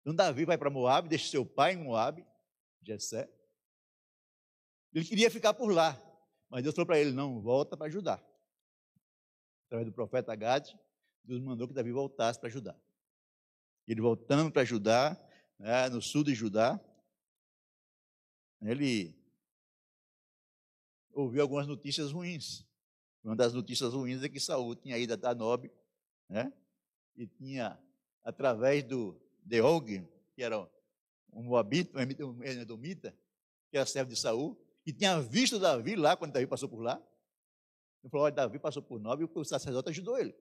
Então 0.00 0.14
Davi 0.14 0.44
vai 0.44 0.56
para 0.56 0.70
Moab, 0.70 1.08
deixa 1.08 1.30
seu 1.30 1.44
pai 1.44 1.72
em 1.72 1.84
Moab, 1.84 2.24
Jessé, 2.82 3.28
ele 4.94 5.04
queria 5.04 5.28
ficar 5.28 5.52
por 5.52 5.72
lá, 5.72 6.00
mas 6.48 6.62
Deus 6.62 6.74
falou 6.74 6.86
para 6.86 6.98
ele: 6.98 7.10
não, 7.10 7.40
volta 7.40 7.76
para 7.76 7.88
ajudar. 7.88 8.24
Através 9.66 9.88
do 9.88 9.92
profeta 9.92 10.34
Gade, 10.36 10.78
Deus 11.24 11.40
mandou 11.40 11.66
que 11.66 11.74
Davi 11.74 11.90
voltasse 11.90 12.38
para 12.38 12.48
ajudar. 12.48 12.78
Ele 13.86 14.00
voltando 14.00 14.50
para 14.50 14.62
ajudar, 14.62 15.20
né, 15.58 15.88
no 15.88 16.00
sul 16.00 16.22
de 16.22 16.34
Judá, 16.34 16.80
ele 18.62 19.14
ouviu 21.12 21.42
algumas 21.42 21.66
notícias 21.66 22.12
ruins. 22.12 22.66
Uma 23.22 23.36
das 23.36 23.52
notícias 23.54 23.92
ruins 23.92 24.22
é 24.22 24.28
que 24.28 24.40
Saul 24.40 24.74
tinha 24.74 24.98
ido 24.98 25.12
a 25.12 25.16
Danob, 25.16 25.70
né? 26.28 26.52
E 27.16 27.26
tinha, 27.26 27.78
através 28.22 28.84
do 28.84 29.18
Deog, 29.42 30.06
que 30.34 30.42
era 30.42 30.58
um 31.32 31.42
Moabita, 31.42 31.98
um 31.98 32.42
Edomita, 32.42 33.16
que 33.70 33.76
era 33.76 33.86
servo 33.86 34.10
de 34.10 34.16
Saul, 34.16 34.58
e 34.86 34.92
tinha 34.92 35.20
visto 35.20 35.58
Davi 35.58 35.96
lá, 35.96 36.16
quando 36.16 36.32
Davi 36.32 36.46
passou 36.46 36.68
por 36.68 36.80
lá. 36.80 37.02
Ele 38.02 38.10
falou: 38.10 38.26
olha, 38.26 38.34
Davi 38.34 38.58
passou 38.58 38.82
por 38.82 39.00
nove 39.00 39.24
e 39.24 39.28
o 39.32 39.44
sacerdote 39.44 39.88
ajudou 39.88 40.18
ele. 40.18 40.34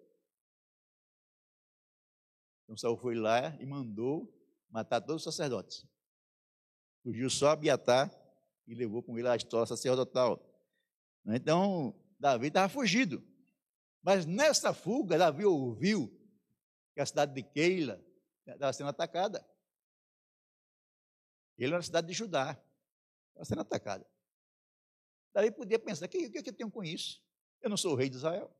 Então 2.64 2.78
Saul 2.78 2.98
foi 2.98 3.16
lá 3.16 3.56
e 3.60 3.66
mandou 3.66 4.34
matar 4.70 5.02
todos 5.02 5.26
os 5.26 5.36
sacerdotes. 5.36 5.86
Fugiu 7.04 7.30
só 7.30 7.50
Abiatar 7.50 8.12
e 8.66 8.74
levou 8.74 9.04
com 9.04 9.18
ele 9.18 9.28
a 9.28 9.36
história 9.36 9.68
sacerdotal. 9.68 10.42
Então, 11.26 11.96
Davi 12.20 12.48
estava 12.48 12.70
fugido. 12.70 13.24
Mas 14.02 14.26
nessa 14.26 14.74
fuga, 14.74 15.18
Davi 15.18 15.46
ouviu 15.46 16.10
que 16.94 17.02
a 17.02 17.06
cidade 17.06 17.34
de 17.34 17.44
Keila 17.44 18.04
estava 18.46 18.74
sendo 18.74 18.90
atacada. 18.90 19.46
Ele 21.58 21.72
era 21.72 21.80
a 21.80 21.84
cidade 21.84 22.08
de 22.08 22.14
Judá, 22.14 22.52
estava 23.30 23.46
sendo 23.46 23.62
atacada. 23.62 24.06
Daí 25.34 25.52
podia 25.52 25.80
pensar, 25.80 26.06
o 26.06 26.10
que, 26.10 26.30
que, 26.30 26.44
que 26.44 26.50
eu 26.50 26.54
tenho 26.54 26.72
com 26.72 26.84
isso? 26.84 27.24
Eu 27.62 27.70
não 27.70 27.78
sou 27.78 27.94
o 27.94 27.96
rei 27.96 28.10
de 28.10 28.18
Israel. 28.18 28.54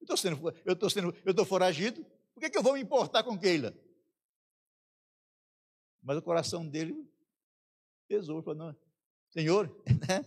Eu 0.00 0.04
estou 0.04 0.16
sendo, 0.16 0.54
eu 0.64 0.72
estou 0.72 0.90
sendo, 0.90 1.14
eu 1.24 1.30
estou 1.30 1.44
foragido. 1.44 2.04
Por 2.36 2.40
que, 2.40 2.50
que 2.50 2.58
eu 2.58 2.62
vou 2.62 2.74
me 2.74 2.82
importar 2.82 3.24
com 3.24 3.38
Keila? 3.38 3.74
Mas 6.02 6.18
o 6.18 6.22
coração 6.22 6.68
dele 6.68 7.10
pesou, 8.06 8.42
falou, 8.42 8.66
não, 8.66 8.76
Senhor, 9.30 9.74
né, 10.06 10.22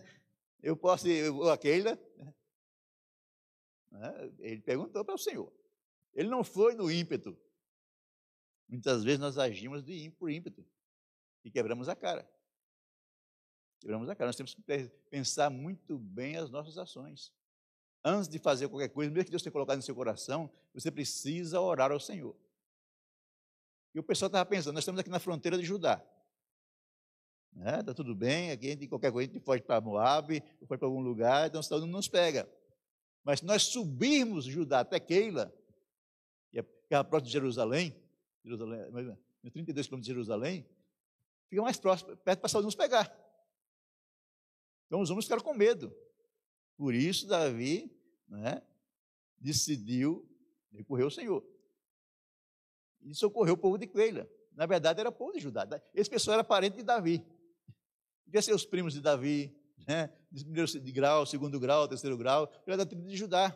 eu 0.60 0.75
posso 0.75 1.08
ir 1.08 1.32
a 1.48 1.56
Keila? 1.56 2.00
Né, 3.92 4.34
ele 4.39 4.62
perguntou 4.62 5.06
para 5.06 5.13
o 5.13 5.20
Senhor. 5.20 5.54
Ele 6.12 6.30
não 6.30 6.44
foi 6.44 6.74
no 6.74 6.92
ímpeto. 6.92 7.39
Muitas 8.68 9.04
vezes 9.04 9.20
nós 9.20 9.38
agimos 9.38 9.84
de 9.84 10.10
por 10.10 10.32
ímpeto 10.32 10.66
e 11.44 11.51
quebramos 11.51 11.88
a 11.88 11.96
cara. 11.96 12.28
Quebramos 13.80 14.10
a 14.10 14.16
cara. 14.16 14.30
Nós 14.30 14.36
temos 14.36 14.56
que 14.56 14.63
pensar 15.12 15.51
muito 15.51 16.00
bem 16.00 16.38
as 16.38 16.50
nossas 16.50 16.75
ações. 16.75 17.32
Antes 18.03 18.29
de 18.29 18.39
fazer 18.39 18.68
qualquer 18.70 18.89
coisa, 18.89 19.12
mesmo 19.12 19.25
que 19.25 19.32
Deus 19.32 19.44
tenha 19.44 19.51
colocado 19.51 19.77
no 19.77 19.84
seu 19.84 19.96
coração, 19.96 20.50
você 20.74 20.89
precisa 20.89 21.60
orar 21.60 21.91
ao 21.91 22.00
Senhor. 22.00 22.36
E 23.94 24.00
o 24.00 24.03
pessoal 24.03 24.27
estava 24.27 24.46
pensando, 24.46 24.74
nós 24.74 24.84
estamos 24.84 25.00
aqui 25.00 25.10
na 25.10 25.20
fronteira 25.20 25.58
de 25.58 25.65
Judá. 25.65 26.01
Está 27.51 27.72
né? 27.72 27.84
Tá 27.84 27.94
tudo 27.94 28.15
bem, 28.15 28.51
aqui 28.51 28.75
de 28.75 28.88
qualquer 28.88 29.12
coisa 29.12 29.29
a 29.29 29.34
gente 29.34 29.44
foge 29.44 29.62
para 29.62 29.82
Moab, 29.82 30.41
foge 30.65 30.79
para 30.79 30.88
algum 30.88 31.01
lugar, 31.01 31.48
então 31.48 31.62
o 31.62 31.79
não 31.82 31.88
nos 31.88 32.08
pega. 32.08 32.50
Mas 33.24 33.39
se 33.39 33.46
nós 33.46 33.63
subirmos 33.63 34.46
Judá 34.46 34.79
até 34.79 35.00
Keila, 35.00 35.53
que 36.51 36.60
é 36.96 36.96
a 36.96 37.03
próxima 37.03 37.27
de 37.27 37.34
Jerusalém, 37.34 37.96
Jerusalém 38.44 39.18
32 39.51 39.88
quilômetros 39.88 40.08
de 40.08 40.13
Jerusalém, 40.13 40.65
fica 41.50 41.62
mais 41.62 41.77
próximo, 41.77 42.15
perto 42.18 42.39
para 42.39 42.50
Senhor 42.50 42.63
nos 42.63 42.75
pegar. 42.75 43.13
Então 44.88 45.01
os 45.01 45.10
homens 45.10 45.25
ficaram 45.25 45.44
com 45.44 45.53
medo. 45.53 45.96
Por 46.79 46.95
isso, 46.95 47.27
Davi 47.27 47.93
né, 48.25 48.65
decidiu 49.38 50.25
recorrer 50.71 51.03
ao 51.03 51.12
Senhor. 51.12 51.45
E 53.01 53.13
socorreu 53.13 53.55
o 53.55 53.57
povo 53.57 53.77
de 53.77 53.86
Keila. 53.86 54.25
Na 54.53 54.65
verdade, 54.65 55.01
era 55.01 55.12
povo 55.12 55.33
de 55.33 55.41
Judá. 55.41 55.67
Esse 55.93 56.09
pessoal 56.09 56.36
era 56.36 56.43
parente 56.43 56.77
de 56.77 56.83
Davi. 56.83 57.21
Devia 58.25 58.41
ser 58.41 58.53
os 58.53 58.65
primos 58.65 58.93
de 58.93 59.01
Davi, 59.01 59.53
né, 59.86 60.07
de 60.31 60.45
primeiro 60.45 60.71
grau, 60.93 61.25
segundo 61.25 61.59
grau, 61.59 61.86
terceiro 61.86 62.17
grau, 62.17 62.50
era 62.65 62.77
da 62.77 62.86
tribo 62.86 63.05
de 63.05 63.17
Judá. 63.17 63.50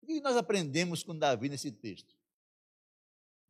O 0.00 0.06
que 0.06 0.20
nós 0.20 0.36
aprendemos 0.36 1.02
com 1.02 1.18
Davi 1.18 1.48
nesse 1.48 1.72
texto? 1.72 2.16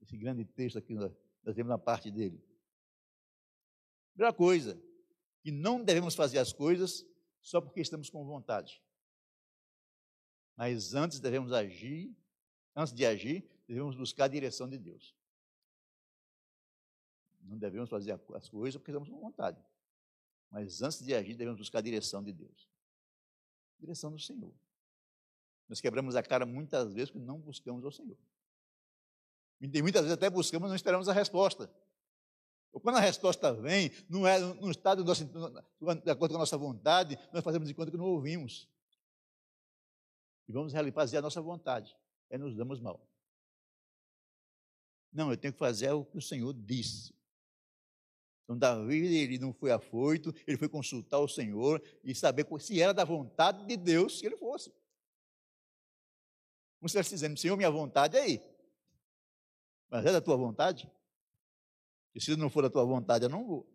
Esse 0.00 0.16
grande 0.16 0.46
texto 0.46 0.78
aqui, 0.78 0.94
nós 0.94 1.12
temos 1.54 1.68
na 1.68 1.76
parte 1.76 2.10
dele. 2.10 2.42
Primeira 4.14 4.32
coisa, 4.32 4.82
que 5.42 5.50
não 5.50 5.84
devemos 5.84 6.14
fazer 6.14 6.38
as 6.38 6.50
coisas 6.50 7.04
só 7.46 7.60
porque 7.60 7.80
estamos 7.80 8.10
com 8.10 8.24
vontade. 8.24 8.82
Mas 10.56 10.94
antes 10.94 11.20
devemos 11.20 11.52
agir, 11.52 12.12
antes 12.74 12.92
de 12.92 13.06
agir, 13.06 13.48
devemos 13.68 13.94
buscar 13.94 14.24
a 14.24 14.28
direção 14.28 14.68
de 14.68 14.76
Deus. 14.76 15.14
Não 17.42 17.56
devemos 17.56 17.88
fazer 17.88 18.20
as 18.34 18.48
coisas 18.48 18.76
porque 18.76 18.90
estamos 18.90 19.08
com 19.08 19.20
vontade. 19.20 19.64
Mas 20.50 20.82
antes 20.82 21.00
de 21.04 21.14
agir, 21.14 21.36
devemos 21.36 21.60
buscar 21.60 21.78
a 21.78 21.82
direção 21.82 22.20
de 22.20 22.32
Deus. 22.32 22.68
Direção 23.78 24.10
do 24.10 24.18
Senhor. 24.18 24.52
Nós 25.68 25.80
quebramos 25.80 26.16
a 26.16 26.24
cara 26.24 26.44
muitas 26.44 26.92
vezes 26.92 27.10
porque 27.12 27.24
não 27.24 27.38
buscamos 27.38 27.84
ao 27.84 27.92
Senhor. 27.92 28.18
E 29.60 29.82
muitas 29.82 30.02
vezes 30.02 30.16
até 30.16 30.28
buscamos, 30.28 30.68
não 30.68 30.74
esperamos 30.74 31.08
a 31.08 31.12
resposta. 31.12 31.72
Quando 32.72 32.96
a 32.96 33.00
resposta 33.00 33.54
vem, 33.54 33.90
não, 34.08 34.26
é, 34.26 34.38
não 34.38 34.70
está 34.70 34.94
do 34.94 35.02
nosso, 35.02 35.24
de 35.24 36.10
acordo 36.10 36.32
com 36.32 36.36
a 36.36 36.40
nossa 36.40 36.58
vontade, 36.58 37.18
nós 37.32 37.42
fazemos 37.42 37.68
de 37.68 37.74
conta 37.74 37.90
que 37.90 37.96
não 37.96 38.04
ouvimos. 38.04 38.68
e 40.46 40.52
vamos 40.52 40.72
fazer 40.92 41.16
a 41.16 41.22
nossa 41.22 41.40
vontade. 41.40 41.96
É 42.28 42.36
nos 42.36 42.54
damos 42.54 42.80
mal. 42.80 43.00
Não, 45.12 45.30
eu 45.30 45.36
tenho 45.36 45.52
que 45.52 45.58
fazer 45.58 45.90
o 45.92 46.04
que 46.04 46.18
o 46.18 46.22
Senhor 46.22 46.52
disse. 46.52 47.14
Então, 48.44 48.56
Davi, 48.56 49.16
ele 49.16 49.38
não 49.38 49.52
foi 49.52 49.72
afoito, 49.72 50.32
ele 50.46 50.56
foi 50.56 50.68
consultar 50.68 51.18
o 51.18 51.26
Senhor 51.26 51.82
e 52.04 52.14
saber 52.14 52.46
se 52.60 52.80
era 52.80 52.92
da 52.94 53.04
vontade 53.04 53.66
de 53.66 53.76
Deus 53.76 54.20
que 54.20 54.26
ele 54.26 54.36
fosse. 54.36 54.70
Como 56.78 56.88
se 56.88 56.98
estivesse 56.98 57.10
dizendo, 57.10 57.36
Senhor, 57.38 57.56
minha 57.56 57.70
vontade 57.70 58.16
é 58.16 58.20
aí. 58.20 58.42
Mas 59.88 60.04
é 60.04 60.12
da 60.12 60.20
tua 60.20 60.36
vontade? 60.36 60.88
E 62.16 62.20
se 62.20 62.34
não 62.34 62.48
for 62.48 62.62
da 62.62 62.70
tua 62.70 62.82
vontade, 62.82 63.26
eu 63.26 63.28
não 63.28 63.46
vou. 63.46 63.70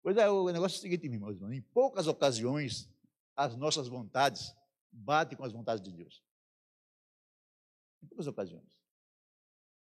Pois 0.00 0.16
é, 0.16 0.30
o 0.30 0.48
negócio 0.48 0.76
é 0.76 0.78
o 0.78 0.80
seguinte, 0.80 1.08
irmãos, 1.08 1.42
em 1.52 1.60
poucas 1.60 2.06
ocasiões, 2.06 2.88
as 3.34 3.56
nossas 3.56 3.88
vontades 3.88 4.54
batem 4.92 5.36
com 5.36 5.44
as 5.44 5.52
vontades 5.52 5.82
de 5.82 5.90
Deus. 5.90 6.22
Em 8.00 8.06
poucas 8.06 8.28
ocasiões. 8.28 8.80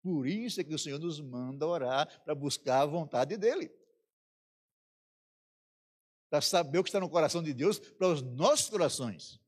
Por 0.04 0.28
isso 0.28 0.60
é 0.60 0.66
que 0.66 0.74
o 0.74 0.80
Senhor 0.80 1.00
nos 1.00 1.22
manda 1.22 1.66
orar 1.66 2.22
para 2.26 2.36
buscar 2.36 2.82
a 2.82 2.86
vontade 2.86 3.38
dEle. 3.38 3.72
Para 6.30 6.42
saber 6.42 6.80
o 6.80 6.84
que 6.84 6.90
está 6.90 7.00
no 7.00 7.10
coração 7.10 7.42
de 7.42 7.54
Deus 7.54 7.80
para 7.80 8.10
os 8.10 8.22
nossos 8.22 8.70
corações. 8.70 9.40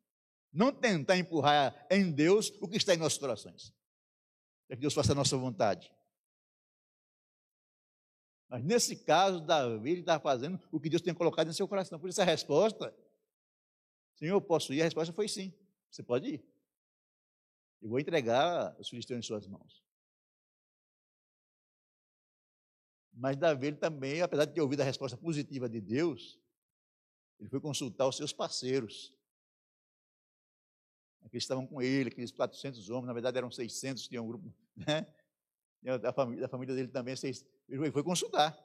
Não 0.49 0.71
tentar 0.71 1.17
empurrar 1.17 1.85
em 1.91 2.09
Deus 2.09 2.53
o 2.61 2.69
que 2.69 2.77
está 2.77 2.93
em 2.93 2.97
nossos 2.97 3.19
corações. 3.19 3.73
Para 4.65 4.77
que 4.77 4.81
Deus 4.81 4.93
faça 4.93 5.11
a 5.11 5.15
nossa 5.15 5.35
vontade. 5.35 5.91
Mas 8.53 8.63
nesse 8.63 8.95
caso, 8.95 9.41
Davi 9.41 10.01
está 10.01 10.19
fazendo 10.19 10.61
o 10.71 10.79
que 10.79 10.87
Deus 10.87 11.01
tem 11.01 11.11
colocado 11.11 11.49
em 11.49 11.53
seu 11.53 11.67
coração. 11.67 11.99
Por 11.99 12.07
isso 12.07 12.21
a 12.21 12.23
resposta, 12.23 12.95
Senhor, 14.13 14.35
eu 14.35 14.41
posso 14.41 14.71
ir? 14.71 14.81
A 14.81 14.83
resposta 14.83 15.11
foi 15.11 15.27
sim. 15.27 15.51
Você 15.89 16.03
pode 16.03 16.35
ir. 16.35 16.45
Eu 17.81 17.89
vou 17.89 17.99
entregar 17.99 18.79
os 18.79 18.87
filisteus 18.87 19.17
em 19.17 19.23
suas 19.23 19.47
mãos. 19.47 19.83
Mas 23.11 23.37
Davi 23.37 23.71
também, 23.73 24.21
apesar 24.21 24.45
de 24.45 24.53
ter 24.53 24.61
ouvido 24.61 24.81
a 24.81 24.85
resposta 24.85 25.17
positiva 25.17 25.67
de 25.67 25.81
Deus, 25.81 26.39
ele 27.39 27.49
foi 27.49 27.59
consultar 27.59 28.07
os 28.07 28.17
seus 28.17 28.31
parceiros. 28.31 29.11
Aqueles 31.23 31.43
estavam 31.43 31.65
com 31.65 31.81
ele, 31.81 32.09
aqueles 32.09 32.31
400 32.31 32.87
homens, 32.91 33.07
na 33.07 33.13
verdade 33.13 33.35
eram 33.35 33.49
600, 33.49 34.07
tinha 34.07 34.21
um 34.21 34.27
grupo, 34.27 34.53
né? 34.75 35.11
Da 35.99 36.13
família, 36.13 36.41
da 36.41 36.47
família 36.47 36.75
dele 36.75 36.89
também, 36.89 37.15
ele 37.67 37.91
foi 37.91 38.03
consultar. 38.03 38.57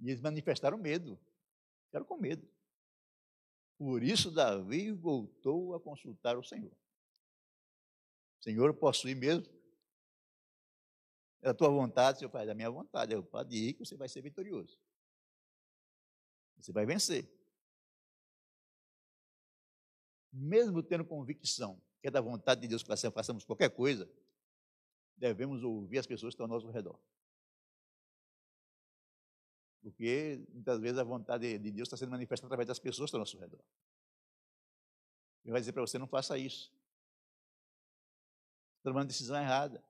E 0.00 0.10
eles 0.10 0.20
manifestaram 0.20 0.76
medo, 0.76 1.18
ficaram 1.86 2.04
com 2.04 2.16
medo. 2.16 2.46
Por 3.78 4.02
isso 4.02 4.30
Davi 4.30 4.92
voltou 4.92 5.74
a 5.74 5.80
consultar 5.80 6.36
o 6.36 6.42
Senhor. 6.42 6.74
Senhor, 8.40 8.72
posso 8.74 9.08
ir 9.08 9.14
mesmo? 9.14 9.46
É 11.42 11.50
a 11.50 11.54
tua 11.54 11.68
vontade, 11.68 12.28
pai, 12.28 12.44
é 12.44 12.46
da 12.46 12.54
minha 12.54 12.70
vontade. 12.70 13.12
Eu 13.12 13.22
pode 13.22 13.56
ir 13.56 13.74
que 13.74 13.84
você 13.84 13.96
vai 13.96 14.08
ser 14.08 14.22
vitorioso. 14.22 14.78
Você 16.56 16.72
vai 16.72 16.86
vencer. 16.86 17.30
Mesmo 20.32 20.82
tendo 20.82 21.04
convicção 21.04 21.80
que 22.00 22.08
é 22.08 22.10
da 22.10 22.20
vontade 22.20 22.60
de 22.60 22.68
Deus 22.68 22.82
que 22.82 23.10
façamos 23.10 23.44
qualquer 23.44 23.70
coisa, 23.70 24.10
devemos 25.16 25.62
ouvir 25.62 25.98
as 25.98 26.06
pessoas 26.06 26.32
que 26.32 26.34
estão 26.34 26.44
ao 26.44 26.50
nosso 26.50 26.70
redor. 26.70 26.98
Porque 29.82 30.44
muitas 30.52 30.80
vezes 30.80 30.98
a 30.98 31.04
vontade 31.04 31.58
de 31.58 31.70
Deus 31.70 31.86
está 31.86 31.96
sendo 31.96 32.10
manifestada 32.10 32.48
através 32.48 32.66
das 32.66 32.78
pessoas 32.78 33.10
que 33.10 33.16
estão 33.16 33.18
ao 33.18 33.22
nosso 33.22 33.38
redor. 33.38 33.62
Ele 35.44 35.52
vai 35.52 35.60
dizer 35.60 35.72
para 35.72 35.82
você: 35.82 35.96
não 35.96 36.08
faça 36.08 36.36
isso. 36.36 36.72
Está 38.78 38.90
tomando 38.90 39.06
decisão 39.06 39.40
errada. 39.40 39.82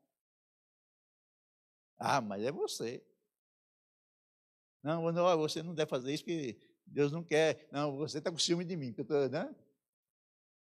Ah, 1.99 2.21
mas 2.21 2.45
é 2.45 2.53
você. 2.53 3.03
Não, 4.83 5.11
não, 5.11 5.39
você 5.39 5.63
não 5.63 5.75
deve 5.75 5.89
fazer 5.89 6.13
isso 6.13 6.25
porque 6.25 6.61
Deus 6.87 7.11
não 7.11 7.25
quer. 7.25 7.67
Não, 7.73 7.97
você 7.97 8.19
está 8.19 8.31
com 8.31 8.39
ciúme 8.39 8.65
de 8.65 8.77
mim. 8.77 8.95
Eu, 8.97 9.05
tô, 9.05 9.29
né? 9.29 9.57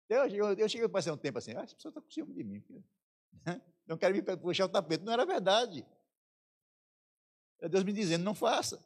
eu, 0.08 0.28
eu, 0.28 0.54
eu 0.54 0.69
cheguei 0.69 0.86
a 0.86 0.89
passar 0.89 1.13
um 1.13 1.17
tempo 1.17 1.39
assim, 1.39 1.54
ah, 1.56 1.62
essa 1.62 1.76
pessoa 1.76 1.89
está 1.89 2.02
com 2.02 2.10
ciúme 2.10 2.34
de 2.34 2.43
mim. 2.43 2.63
Né? 3.45 3.62
Não 3.88 3.97
quero 3.97 4.13
me 4.13 4.21
puxar 4.21 4.65
o 4.65 4.69
tapete. 4.69 5.04
Não 5.04 5.13
era 5.13 5.26
verdade. 5.26 5.86
É 7.60 7.69
Deus 7.69 7.84
me 7.84 7.93
dizendo, 7.93 8.23
não 8.23 8.36
faça. 8.36 8.86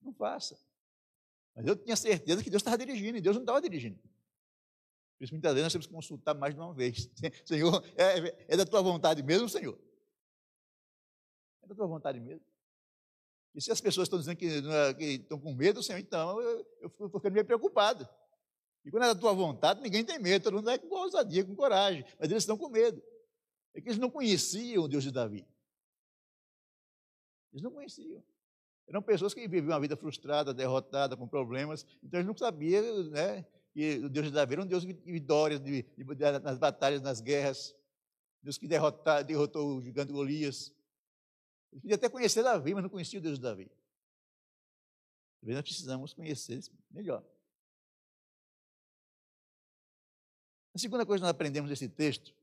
Não 0.00 0.12
faça. 0.14 0.58
Mas 1.54 1.66
eu 1.66 1.76
tinha 1.76 1.94
certeza 1.94 2.42
que 2.42 2.50
Deus 2.50 2.60
estava 2.60 2.78
dirigindo, 2.78 3.18
e 3.18 3.20
Deus 3.20 3.36
não 3.36 3.42
estava 3.42 3.60
dirigindo. 3.60 3.98
Por 5.18 5.24
isso, 5.24 5.34
muitas 5.34 5.52
vezes, 5.52 5.64
nós 5.64 5.72
temos 5.72 5.86
que 5.86 5.92
consultar 5.92 6.34
mais 6.34 6.54
de 6.54 6.60
uma 6.60 6.72
vez. 6.72 7.10
Senhor, 7.44 7.84
é, 7.94 8.54
é 8.54 8.56
da 8.56 8.64
tua 8.64 8.80
vontade 8.80 9.22
mesmo, 9.22 9.48
Senhor? 9.48 9.78
É 11.62 11.66
da 11.66 11.74
tua 11.74 11.86
vontade 11.86 12.18
mesmo? 12.18 12.44
E 13.54 13.60
se 13.60 13.70
as 13.70 13.80
pessoas 13.80 14.06
estão 14.06 14.18
dizendo 14.18 14.36
que, 14.36 14.46
é, 14.46 14.94
que 14.94 15.04
estão 15.04 15.38
com 15.38 15.52
medo, 15.52 15.82
Senhor, 15.82 15.98
então 15.98 16.40
eu, 16.40 16.66
eu 16.80 16.90
fico 16.90 17.10
ficando 17.10 17.34
meio 17.34 17.44
preocupado. 17.44 18.08
E 18.84 18.90
quando 18.90 19.04
é 19.04 19.06
da 19.08 19.14
tua 19.14 19.32
vontade, 19.32 19.80
ninguém 19.80 20.04
tem 20.04 20.18
medo, 20.18 20.42
todo 20.42 20.54
mundo 20.54 20.64
vai 20.64 20.78
com 20.78 20.94
ousadia, 20.94 21.44
com 21.44 21.54
coragem, 21.54 22.04
mas 22.18 22.30
eles 22.30 22.42
estão 22.42 22.56
com 22.56 22.68
medo. 22.68 23.02
É 23.74 23.80
que 23.80 23.88
eles 23.88 23.98
não 23.98 24.10
conheciam 24.10 24.84
o 24.84 24.88
Deus 24.88 25.04
de 25.04 25.10
Davi. 25.10 25.46
Eles 27.52 27.62
não 27.62 27.70
conheciam. 27.70 28.22
Eram 28.88 29.02
pessoas 29.02 29.34
que 29.34 29.46
viviam 29.46 29.72
uma 29.72 29.80
vida 29.80 29.96
frustrada, 29.96 30.52
derrotada, 30.52 31.16
com 31.16 31.28
problemas, 31.28 31.86
então 32.02 32.18
eles 32.18 32.26
não 32.26 32.36
sabiam 32.36 33.04
né, 33.10 33.44
que 33.72 33.98
o 33.98 34.08
Deus 34.08 34.26
de 34.26 34.32
Davi 34.32 34.54
era 34.54 34.62
um 34.62 34.66
Deus 34.66 34.84
de 34.84 34.92
vitórias, 34.92 35.60
de, 35.60 35.82
de, 35.82 36.38
nas 36.42 36.58
batalhas, 36.58 37.00
nas 37.00 37.20
guerras. 37.20 37.74
Deus 38.42 38.56
que 38.56 38.66
derrotou 38.66 39.76
o 39.76 39.82
gigante 39.82 40.12
Golias. 40.12 40.72
Ele 41.70 41.80
podia 41.80 41.96
até 41.96 42.08
conhecer 42.08 42.42
Davi, 42.42 42.74
mas 42.74 42.82
não 42.82 42.90
conhecia 42.90 43.18
o 43.18 43.22
Deus 43.22 43.36
de 43.36 43.42
Davi. 43.42 43.70
Talvez 45.40 45.56
nós 45.56 45.62
precisamos 45.62 46.12
conhecer 46.12 46.58
melhor. 46.90 47.24
A 50.80 50.82
segunda 50.82 51.04
coisa 51.04 51.20
que 51.20 51.24
nós 51.24 51.30
aprendemos 51.30 51.68
nesse 51.68 51.88
texto, 51.88 52.34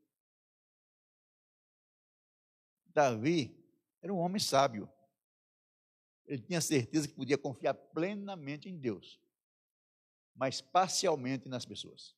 Davi 2.86 3.56
era 4.02 4.14
um 4.14 4.18
homem 4.18 4.40
sábio. 4.40 4.88
Ele 6.26 6.42
tinha 6.42 6.62
certeza 6.62 7.08
que 7.08 7.16
podia 7.16 7.38
confiar 7.38 7.74
plenamente 7.74 8.70
em 8.70 8.78
Deus 8.78 9.20
mas 10.38 10.62
parcialmente 10.62 11.50
nas 11.50 11.66
pessoas. 11.66 12.16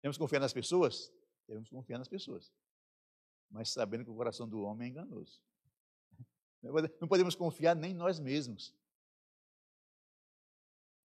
Temos 0.00 0.16
que 0.16 0.22
confiar 0.22 0.40
nas 0.40 0.52
pessoas? 0.52 1.12
Temos 1.46 1.68
que 1.68 1.74
confiar 1.74 1.98
nas 1.98 2.08
pessoas. 2.08 2.50
Mas 3.50 3.70
sabendo 3.70 4.04
que 4.04 4.10
o 4.10 4.16
coração 4.16 4.48
do 4.48 4.62
homem 4.62 4.88
é 4.88 4.90
enganoso. 4.90 5.42
Não 7.00 7.06
podemos 7.06 7.34
confiar 7.34 7.76
nem 7.76 7.92
nós 7.92 8.18
mesmos. 8.18 8.74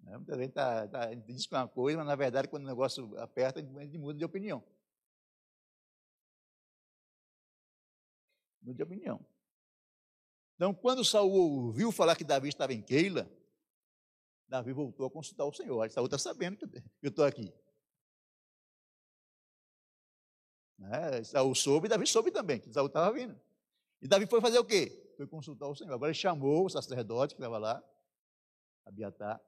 Né, 0.03 0.17
muita 0.17 0.37
gente, 0.37 0.51
tá, 0.51 0.87
tá, 0.87 1.13
diz 1.13 1.47
que 1.47 1.55
é 1.55 1.57
uma 1.57 1.67
coisa, 1.67 1.97
mas 1.97 2.07
na 2.07 2.15
verdade, 2.15 2.47
quando 2.47 2.63
o 2.63 2.67
negócio 2.67 3.17
aperta, 3.19 3.59
a 3.59 3.83
gente 3.83 3.97
muda 3.97 4.17
de 4.17 4.25
opinião. 4.25 4.63
Muda 8.61 8.75
de 8.75 8.83
opinião. 8.83 9.25
Então, 10.55 10.73
quando 10.73 11.03
Saul 11.03 11.31
ouviu 11.31 11.91
falar 11.91 12.15
que 12.15 12.23
Davi 12.23 12.49
estava 12.49 12.73
em 12.73 12.81
Keila, 12.81 13.29
Davi 14.47 14.71
voltou 14.71 15.07
a 15.07 15.11
consultar 15.11 15.45
o 15.45 15.53
Senhor. 15.53 15.81
Aí 15.81 15.89
Saúl 15.89 16.05
está 16.05 16.17
sabendo 16.17 16.57
que 16.57 16.83
eu 17.01 17.09
estou 17.09 17.25
aqui. 17.25 17.53
É, 20.91 21.23
Saúl 21.23 21.55
soube 21.55 21.87
Davi 21.87 22.05
soube 22.05 22.29
também 22.29 22.59
que 22.59 22.71
Saúl 22.71 22.87
estava 22.87 23.11
vindo. 23.13 23.39
E 24.01 24.07
Davi 24.07 24.27
foi 24.27 24.41
fazer 24.41 24.59
o 24.59 24.65
quê? 24.65 25.13
Foi 25.15 25.25
consultar 25.25 25.67
o 25.67 25.75
Senhor. 25.75 25.93
Agora 25.93 26.11
ele 26.11 26.19
chamou 26.19 26.65
o 26.65 26.69
sacerdote 26.69 27.35
que 27.35 27.41
estava 27.41 27.57
lá, 27.57 27.83
Abiatar, 28.85 29.41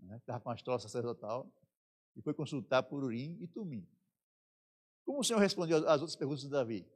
né, 0.00 0.16
estava 0.16 0.40
com 0.40 0.50
a 0.50 0.54
história 0.54 0.80
sacerdotal, 0.80 1.50
e 2.14 2.22
foi 2.22 2.32
consultar 2.32 2.82
por 2.82 3.04
Urim 3.04 3.36
e 3.40 3.46
Tumim. 3.46 3.86
Como 5.04 5.20
o 5.20 5.24
Senhor 5.24 5.38
respondeu 5.38 5.78
às 5.88 6.00
outras 6.00 6.16
perguntas 6.16 6.42
de 6.42 6.48
Davi? 6.48 6.88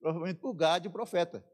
Provavelmente 0.00 0.40
por 0.40 0.52
Gad, 0.52 0.86
o 0.86 0.90
profeta. 0.90 1.44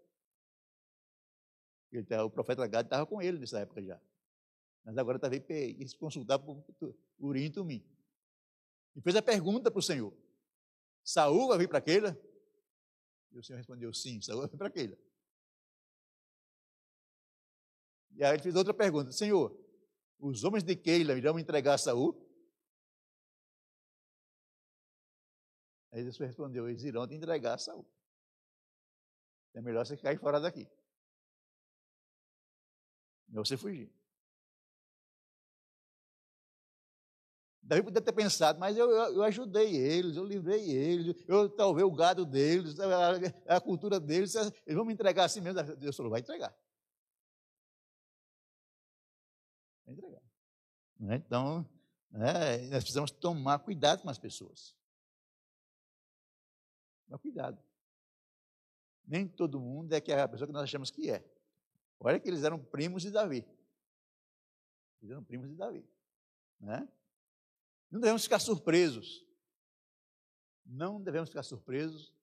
Ele, 1.92 2.06
o 2.16 2.30
profeta 2.30 2.66
Gad 2.66 2.86
estava 2.86 3.06
com 3.06 3.22
ele 3.22 3.38
nessa 3.38 3.60
época 3.60 3.82
já. 3.82 4.00
Mas 4.84 4.98
agora 4.98 5.18
talvez 5.18 5.42
tá 5.42 5.88
se 5.88 5.96
consultar 5.96 6.38
por 6.38 6.64
Urim 7.18 7.44
e 7.44 7.50
Tumim. 7.50 7.86
E 8.96 9.00
fez 9.00 9.16
a 9.16 9.22
pergunta 9.22 9.70
para 9.70 9.78
o 9.78 9.82
Senhor: 9.82 10.12
Saúl 11.02 11.48
vai 11.48 11.58
vir 11.58 11.68
para 11.68 11.80
Keila? 11.80 12.18
E 13.32 13.38
o 13.38 13.42
Senhor 13.42 13.58
respondeu: 13.58 13.92
sim, 13.94 14.20
Saúl 14.20 14.40
vai 14.40 14.48
vir 14.48 14.58
para 14.58 14.70
Keila. 14.70 14.98
E 18.16 18.24
aí 18.24 18.34
ele 18.34 18.42
fez 18.42 18.54
outra 18.56 18.74
pergunta: 18.74 19.12
Senhor, 19.12 19.56
os 20.24 20.42
homens 20.42 20.64
de 20.64 20.74
Keila 20.74 21.12
irão 21.14 21.38
entregar 21.38 21.74
a 21.74 21.78
Saúl? 21.78 22.18
Aí 25.92 26.02
Jesus 26.02 26.18
respondeu: 26.18 26.68
eles 26.68 26.82
irão 26.82 27.06
te 27.06 27.14
entregar 27.14 27.54
a 27.54 27.58
Saúl. 27.58 27.86
É 29.52 29.60
melhor 29.60 29.86
você 29.86 29.96
cair 29.96 30.18
fora 30.18 30.40
daqui. 30.40 30.66
Melhor 33.28 33.46
você 33.46 33.56
fugir. 33.56 33.92
Davi 37.62 37.82
podia 37.82 38.00
ter 38.00 38.12
pensado, 38.12 38.58
mas 38.58 38.76
eu, 38.76 38.90
eu, 38.90 39.14
eu, 39.14 39.22
ajudei 39.22 39.74
eles, 39.74 40.16
eu 40.16 40.24
livrei 40.24 40.70
eles, 40.70 41.24
eu 41.26 41.48
talvez 41.48 41.86
o 41.86 41.94
gado 41.94 42.26
deles, 42.26 42.78
a, 42.78 43.56
a, 43.56 43.60
cultura 43.60 43.98
deles, 43.98 44.34
eles 44.34 44.52
vão 44.74 44.84
me 44.84 44.92
entregar 44.92 45.24
assim 45.24 45.40
mesmo. 45.40 45.62
Deus 45.76 45.96
falou, 45.96 46.10
vai 46.10 46.20
entregar. 46.20 46.54
Né? 51.04 51.16
Então, 51.16 51.68
né, 52.10 52.56
nós 52.68 52.82
precisamos 52.82 53.10
tomar 53.10 53.58
cuidado 53.58 54.02
com 54.02 54.08
as 54.08 54.18
pessoas. 54.18 54.74
Tomar 57.04 57.18
cuidado. 57.18 57.62
Nem 59.06 59.28
todo 59.28 59.60
mundo 59.60 59.92
é 59.92 59.98
é 59.98 60.20
a 60.22 60.28
pessoa 60.28 60.46
que 60.46 60.52
nós 60.52 60.62
achamos 60.62 60.90
que 60.90 61.10
é. 61.10 61.22
Olha 62.00 62.18
que 62.18 62.26
eles 62.26 62.42
eram 62.42 62.58
primos 62.58 63.02
de 63.02 63.10
Davi. 63.10 63.46
Eles 65.02 65.12
eram 65.12 65.22
primos 65.22 65.50
de 65.50 65.54
Davi. 65.54 65.86
Né? 66.58 66.88
Não 67.90 68.00
devemos 68.00 68.22
ficar 68.22 68.38
surpresos. 68.38 69.26
Não 70.64 71.02
devemos 71.02 71.28
ficar 71.28 71.42
surpresos 71.42 72.14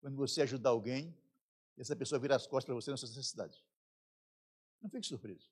quando 0.00 0.16
você 0.16 0.42
ajudar 0.42 0.70
alguém 0.70 1.16
e 1.76 1.80
essa 1.80 1.94
pessoa 1.94 2.18
virar 2.18 2.36
as 2.36 2.46
costas 2.48 2.64
para 2.64 2.74
você 2.74 2.90
na 2.90 2.96
sua 2.96 3.08
necessidade. 3.08 3.64
Não 4.82 4.90
fique 4.90 5.06
surpreso. 5.06 5.48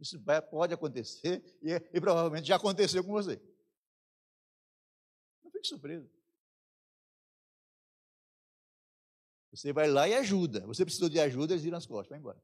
Isso 0.00 0.20
pode 0.50 0.72
acontecer 0.72 1.42
e, 1.60 1.72
e 1.72 2.00
provavelmente 2.00 2.46
já 2.46 2.56
aconteceu 2.56 3.02
com 3.02 3.12
você. 3.12 3.40
Não 5.42 5.50
fique 5.50 5.66
surpreso. 5.66 6.08
Você 9.50 9.72
vai 9.72 9.88
lá 9.88 10.08
e 10.08 10.14
ajuda. 10.14 10.64
Você 10.66 10.84
precisou 10.84 11.08
de 11.08 11.18
ajuda, 11.18 11.52
eles 11.52 11.64
viram 11.64 11.78
as 11.78 11.86
costas, 11.86 12.10
vai 12.10 12.18
embora. 12.18 12.40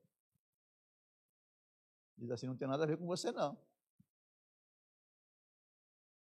Diz 2.17 2.31
assim, 2.31 2.47
não 2.47 2.57
tem 2.57 2.67
nada 2.67 2.83
a 2.83 2.87
ver 2.87 2.97
com 2.97 3.07
você, 3.07 3.31
não. 3.31 3.57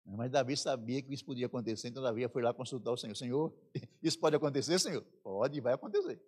Mas 0.05 0.31
Davi 0.31 0.57
sabia 0.57 1.01
que 1.01 1.15
isso 1.15 1.25
podia 1.25 1.47
acontecer, 1.47 1.89
então 1.89 2.03
Davi 2.03 2.29
foi 2.29 2.43
lá 2.43 2.53
consultar 2.53 2.93
o 2.93 2.97
Senhor. 2.97 3.17
Senhor, 3.17 3.55
isso 4.03 4.19
pode 4.19 4.37
acontecer, 4.37 4.79
Senhor? 4.79 5.03
Pode, 5.23 5.61
vai 5.61 5.75
acontecer. 5.75 6.21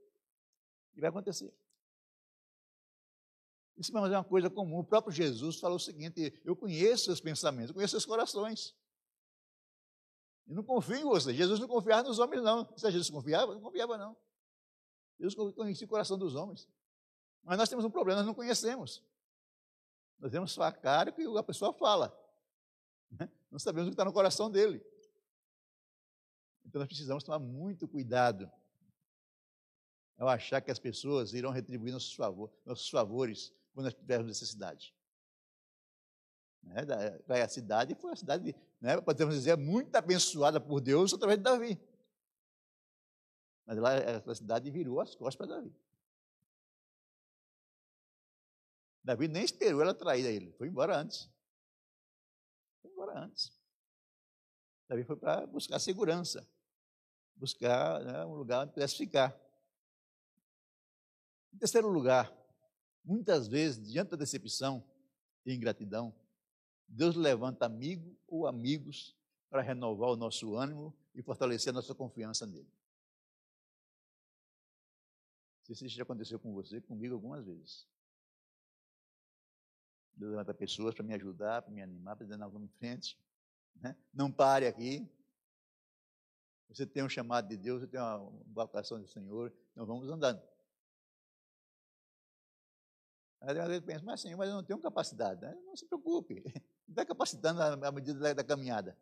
E 0.95 1.01
vai 1.01 1.11
acontecer. 1.11 1.53
Isso 3.77 3.97
é 3.97 4.01
uma 4.01 4.25
coisa 4.25 4.49
comum. 4.49 4.79
O 4.79 4.85
próprio 4.85 5.13
Jesus 5.13 5.59
falou 5.59 5.77
o 5.77 5.81
seguinte: 5.81 6.41
Eu 6.45 6.57
conheço 6.57 7.05
seus 7.05 7.21
pensamentos, 7.21 7.71
eu 7.71 7.75
conheço 7.75 7.93
seus 7.93 8.07
corações. 8.07 8.75
E 10.47 10.55
não 10.55 10.63
confio 10.63 10.97
em 10.97 11.05
você. 11.05 11.35
Jesus 11.35 11.61
não 11.61 11.69
confiava 11.69 12.05
nos 12.05 12.19
homens, 12.19 12.43
não. 12.43 12.67
Se 12.77 12.91
Jesus 12.91 13.11
confiava, 13.11 13.55
não 13.55 13.61
confiava, 13.61 13.99
não. 13.99 14.17
Jesus 15.19 15.35
conhecia 15.55 15.87
o 15.87 15.91
coração 15.91 16.17
dos 16.17 16.35
homens. 16.35 16.69
Mas 17.43 17.59
nós 17.59 17.69
temos 17.69 17.85
um 17.85 17.91
problema, 17.91 18.21
nós 18.21 18.27
não 18.27 18.35
conhecemos. 18.35 19.03
Nós 20.19 20.33
vemos 20.33 20.53
só 20.53 20.63
a 20.63 20.73
cara 20.73 21.13
que 21.13 21.23
a 21.23 21.43
pessoa 21.43 21.73
fala. 21.73 22.17
Né? 23.11 23.31
Não 23.51 23.59
sabemos 23.59 23.89
o 23.89 23.91
que 23.91 23.95
está 23.95 24.05
no 24.05 24.13
coração 24.13 24.51
dele. 24.51 24.85
Então 26.65 26.79
nós 26.81 26.89
precisamos 26.89 27.23
tomar 27.23 27.39
muito 27.39 27.87
cuidado 27.87 28.51
ao 30.19 30.29
achar 30.29 30.61
que 30.61 30.71
as 30.71 30.79
pessoas 30.79 31.35
irão 31.35 31.51
retribuir 31.51 31.93
nossos 31.93 32.89
favores 32.89 33.53
quando 33.77 33.85
nós 33.85 33.95
tivermos 33.95 34.27
necessidade. 34.27 34.97
Né? 36.63 36.81
A 37.45 37.49
cidade 37.49 37.95
foi 37.95 38.09
uma 38.09 38.17
cidade, 38.17 38.57
né, 38.81 38.99
podemos 39.03 39.35
dizer, 39.35 39.55
muito 39.59 39.95
abençoada 39.95 40.59
por 40.59 40.81
Deus 40.81 41.13
através 41.13 41.39
de 41.39 41.45
Davi. 41.45 41.79
Mas 43.67 43.77
lá 43.77 43.91
a 43.93 44.35
cidade 44.35 44.71
virou 44.71 44.99
as 44.99 45.15
costas 45.15 45.37
para 45.37 45.57
Davi. 45.57 45.77
Davi 49.05 49.29
nem 49.29 49.45
esperou 49.45 49.83
ela 49.83 49.93
trair 49.93 50.25
ele, 50.25 50.53
foi 50.53 50.69
embora 50.69 50.97
antes. 50.97 51.31
Foi 52.81 52.91
embora 52.91 53.25
antes. 53.25 53.53
Davi 54.89 55.05
foi 55.05 55.17
para 55.17 55.47
buscar 55.47 55.79
segurança, 55.79 56.49
buscar 57.35 58.03
né, 58.03 58.25
um 58.25 58.37
lugar 58.37 58.63
onde 58.63 58.73
pudesse 58.73 58.97
ficar. 58.97 59.39
Em 61.53 61.59
terceiro 61.59 61.89
lugar, 61.89 62.35
muitas 63.07 63.47
vezes, 63.47 63.91
diante 63.91 64.11
da 64.11 64.17
decepção 64.17 64.85
e 65.45 65.55
ingratidão, 65.55 66.13
Deus 66.89 67.15
levanta 67.15 67.65
amigo 67.65 68.17
ou 68.27 68.47
amigos 68.47 69.17
para 69.49 69.63
renovar 69.63 70.11
o 70.11 70.17
nosso 70.17 70.57
ânimo 70.57 70.95
e 71.15 71.23
fortalecer 71.23 71.71
a 71.71 71.75
nossa 71.75 71.95
confiança 71.95 72.47
nele. 72.47 72.69
Se 75.63 75.73
isso 75.73 75.89
já 75.89 76.03
aconteceu 76.03 76.39
com 76.39 76.53
você, 76.53 76.81
comigo 76.81 77.15
algumas 77.15 77.45
vezes. 77.45 77.89
Deus 80.15 80.31
levanta 80.31 80.55
pessoas 80.55 80.95
para 80.95 81.05
me 81.05 81.15
ajudar, 81.15 81.63
para 81.63 81.73
me 81.73 81.83
animar, 81.83 82.17
para 82.17 82.25
dizer, 82.25 82.37
não, 82.37 82.51
vamos 82.51 82.69
em 82.69 82.79
frente. 82.79 83.19
Né? 83.77 83.97
Não 84.13 84.31
pare 84.31 84.67
aqui. 84.67 85.09
Você 86.69 86.87
tem 86.87 87.03
um 87.03 87.09
chamado 87.09 87.49
de 87.49 87.57
Deus, 87.57 87.81
você 87.81 87.87
tem 87.87 88.01
uma 88.01 88.19
vocação 88.53 89.01
do 89.01 89.07
Senhor, 89.07 89.53
então 89.73 89.87
vamos 89.87 90.09
andando. 90.09 90.41
Às 93.41 93.69
vezes 93.69 93.85
pensa, 93.85 94.05
mas 94.05 94.21
Senhor, 94.21 94.37
mas 94.37 94.49
eu 94.49 94.55
não 94.55 94.63
tenho 94.63 94.79
capacidade. 94.79 95.41
Né? 95.41 95.55
Não 95.65 95.77
se 95.77 95.87
preocupe, 95.87 96.43
vai 96.89 97.05
capacitando 97.05 97.63
à 97.63 97.93
medida 97.93 98.19
da, 98.19 98.33
da 98.35 98.45
caminhada. 98.45 98.97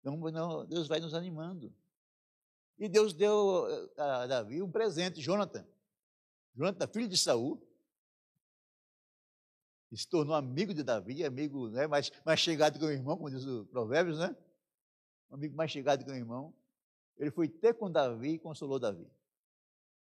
Então, 0.00 0.66
Deus 0.66 0.86
vai 0.86 1.00
nos 1.00 1.14
animando. 1.14 1.72
E 2.78 2.88
Deus 2.88 3.14
deu 3.14 3.66
a 3.96 4.26
Davi 4.26 4.60
um 4.60 4.70
presente, 4.70 5.20
Jonathan. 5.20 5.66
Jonathan, 6.54 6.86
filho 6.88 7.08
de 7.08 7.16
Saul, 7.16 7.60
se 9.96 10.08
tornou 10.08 10.34
amigo 10.34 10.74
de 10.74 10.82
Davi, 10.82 11.24
amigo 11.24 11.68
né, 11.68 11.86
mais, 11.86 12.10
mais 12.24 12.40
chegado 12.40 12.78
que 12.78 12.84
o 12.84 12.90
irmão, 12.90 13.16
como 13.16 13.30
diz 13.30 13.44
o 13.44 13.64
Provérbios, 13.66 14.18
né? 14.18 14.36
Um 15.30 15.36
amigo 15.36 15.56
mais 15.56 15.70
chegado 15.70 16.04
que 16.04 16.10
o 16.10 16.14
irmão. 16.14 16.52
Ele 17.16 17.30
foi 17.30 17.48
ter 17.48 17.74
com 17.74 17.90
Davi 17.90 18.30
e 18.30 18.38
consolou 18.38 18.78
Davi. 18.78 19.08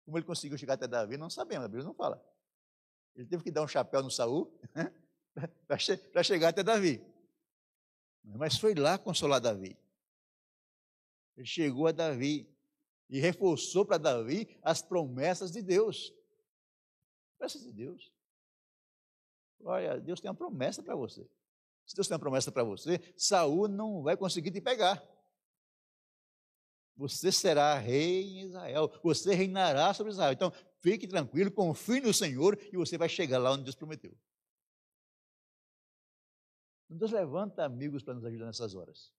Como 0.06 0.16
ele 0.16 0.24
conseguiu 0.24 0.56
chegar 0.56 0.74
até 0.74 0.86
Davi, 0.86 1.16
não 1.18 1.28
sabemos, 1.28 1.64
a 1.64 1.68
Bíblia 1.68 1.84
não 1.84 1.92
fala. 1.92 2.24
Ele 3.16 3.26
teve 3.26 3.42
que 3.42 3.50
dar 3.50 3.62
um 3.62 3.68
chapéu 3.68 4.02
no 4.02 4.10
Saul 4.10 4.56
para 5.66 5.78
che 5.78 5.98
chegar 6.22 6.48
até 6.48 6.62
Davi. 6.62 7.04
Mas 8.22 8.56
foi 8.56 8.74
lá 8.74 8.96
consolar 8.98 9.40
Davi. 9.40 9.76
Ele 11.36 11.46
chegou 11.46 11.88
a 11.88 11.92
Davi 11.92 12.48
e 13.10 13.18
reforçou 13.18 13.84
para 13.84 13.98
Davi 13.98 14.56
as 14.62 14.80
promessas 14.80 15.50
de 15.50 15.60
Deus. 15.60 16.14
Promessas 17.36 17.62
de 17.62 17.72
Deus. 17.72 18.12
Olha, 19.64 20.00
Deus 20.00 20.20
tem 20.20 20.30
uma 20.30 20.36
promessa 20.36 20.82
para 20.82 20.94
você. 20.94 21.28
Se 21.84 21.96
Deus 21.96 22.06
tem 22.06 22.14
uma 22.14 22.20
promessa 22.20 22.52
para 22.52 22.62
você, 22.62 23.00
Saul 23.16 23.66
não 23.66 24.02
vai 24.02 24.16
conseguir 24.16 24.52
te 24.52 24.60
pegar. 24.60 25.02
Você 26.96 27.30
será 27.30 27.78
rei 27.78 28.22
em 28.22 28.40
Israel. 28.46 28.90
Você 29.02 29.34
reinará 29.34 29.92
sobre 29.92 30.12
Israel. 30.12 30.32
Então, 30.32 30.50
fique 30.78 31.06
tranquilo, 31.06 31.50
confie 31.50 32.00
no 32.00 32.12
Senhor 32.14 32.58
e 32.72 32.76
você 32.76 32.96
vai 32.96 33.08
chegar 33.08 33.38
lá 33.38 33.52
onde 33.52 33.64
Deus 33.64 33.76
prometeu. 33.76 34.16
Deus 36.88 37.10
levanta 37.10 37.64
amigos 37.64 38.02
para 38.02 38.14
nos 38.14 38.24
ajudar 38.24 38.46
nessas 38.46 38.74
horas. 38.74 39.12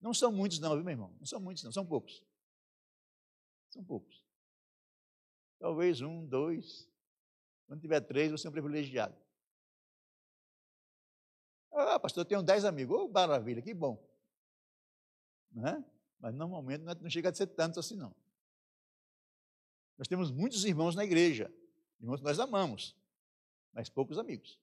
Não 0.00 0.12
são 0.12 0.30
muitos, 0.30 0.58
não, 0.58 0.74
viu, 0.74 0.84
meu 0.84 0.92
irmão? 0.92 1.16
Não 1.18 1.26
são 1.26 1.40
muitos, 1.40 1.64
não, 1.64 1.72
são 1.72 1.86
poucos. 1.86 2.22
São 3.70 3.82
poucos. 3.82 4.24
Talvez 5.58 6.00
um, 6.00 6.26
dois, 6.26 6.88
quando 7.66 7.80
tiver 7.80 8.00
três, 8.00 8.30
você 8.30 8.46
é 8.46 8.50
um 8.50 8.52
privilegiado. 8.52 9.16
Ah, 11.72 11.98
pastor, 11.98 12.22
eu 12.22 12.28
tenho 12.28 12.42
dez 12.42 12.64
amigos. 12.64 12.96
Oh, 12.96 13.08
maravilha, 13.08 13.62
que 13.62 13.72
bom. 13.72 14.04
Né? 15.52 15.82
Mas 16.22 16.34
normalmente 16.34 16.82
não 16.82 17.10
chega 17.10 17.28
a 17.28 17.34
ser 17.34 17.48
tantos 17.48 17.78
assim, 17.78 17.96
não. 17.96 18.14
Nós 19.98 20.08
temos 20.08 20.30
muitos 20.30 20.64
irmãos 20.64 20.94
na 20.94 21.04
igreja, 21.04 21.52
irmãos 22.00 22.20
que 22.20 22.24
nós 22.24 22.38
amamos, 22.38 22.96
mas 23.74 23.90
poucos 23.90 24.16
amigos. 24.16 24.58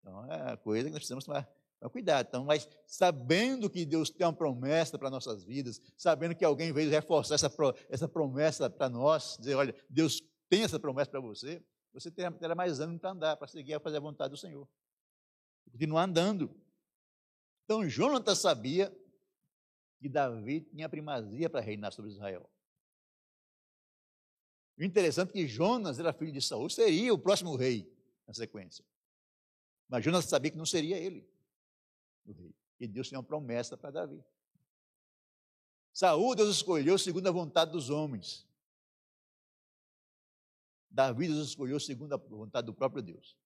Então 0.00 0.32
é 0.32 0.52
a 0.52 0.56
coisa 0.56 0.88
que 0.88 0.92
nós 0.92 1.00
precisamos 1.00 1.24
tomar 1.24 1.48
então, 1.76 1.90
cuidado, 1.90 2.26
então, 2.26 2.44
mas 2.44 2.68
sabendo 2.86 3.68
que 3.68 3.84
Deus 3.84 4.08
tem 4.08 4.26
uma 4.26 4.32
promessa 4.32 4.98
para 4.98 5.10
nossas 5.10 5.44
vidas, 5.44 5.80
sabendo 5.96 6.34
que 6.34 6.44
alguém 6.44 6.72
veio 6.72 6.90
reforçar 6.90 7.34
essa, 7.34 7.52
essa 7.90 8.08
promessa 8.08 8.70
para 8.70 8.88
nós, 8.88 9.36
dizer, 9.38 9.54
olha, 9.56 9.74
Deus 9.88 10.22
tem 10.48 10.62
essa 10.62 10.80
promessa 10.80 11.10
para 11.10 11.20
você, 11.20 11.62
você 11.92 12.10
terá, 12.10 12.30
terá 12.32 12.54
mais 12.54 12.80
ânimo 12.80 12.98
para 12.98 13.10
andar, 13.10 13.36
para 13.36 13.46
seguir 13.46 13.74
a 13.74 13.80
fazer 13.80 13.98
a 13.98 14.00
vontade 14.00 14.30
do 14.30 14.36
Senhor. 14.36 14.66
Continuar 15.70 16.04
andando. 16.04 16.54
Então, 17.66 17.88
Jonatas 17.88 18.38
sabia 18.38 18.96
que 19.98 20.08
Davi 20.08 20.60
tinha 20.60 20.88
primazia 20.88 21.50
para 21.50 21.60
reinar 21.60 21.92
sobre 21.92 22.12
Israel. 22.12 22.48
O 24.78 24.84
interessante 24.84 25.30
é 25.30 25.32
que 25.32 25.48
Jonas 25.48 25.98
era 25.98 26.12
filho 26.12 26.30
de 26.30 26.40
Saul, 26.40 26.70
seria 26.70 27.12
o 27.12 27.18
próximo 27.18 27.56
rei 27.56 27.92
na 28.24 28.32
sequência. 28.32 28.84
Mas 29.88 30.04
Jonas 30.04 30.26
sabia 30.26 30.52
que 30.52 30.56
não 30.56 30.64
seria 30.64 30.96
ele 30.96 31.28
do 32.24 32.32
rei. 32.32 32.54
E 32.78 32.86
Deus 32.86 33.08
tinha 33.08 33.18
uma 33.18 33.26
promessa 33.26 33.76
para 33.76 33.90
Davi. 33.90 34.24
Saúl, 35.92 36.36
Deus 36.36 36.54
escolheu 36.54 36.96
segundo 36.96 37.26
a 37.26 37.32
vontade 37.32 37.72
dos 37.72 37.90
homens. 37.90 38.46
Davi, 40.88 41.26
Deus 41.26 41.48
escolheu 41.48 41.80
segundo 41.80 42.12
a 42.12 42.16
vontade 42.16 42.66
do 42.66 42.74
próprio 42.74 43.02
Deus. 43.02 43.36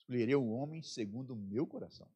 Escolherei 0.00 0.34
um 0.34 0.52
homem 0.52 0.82
segundo 0.82 1.34
o 1.34 1.36
meu 1.36 1.64
coração. 1.64 2.10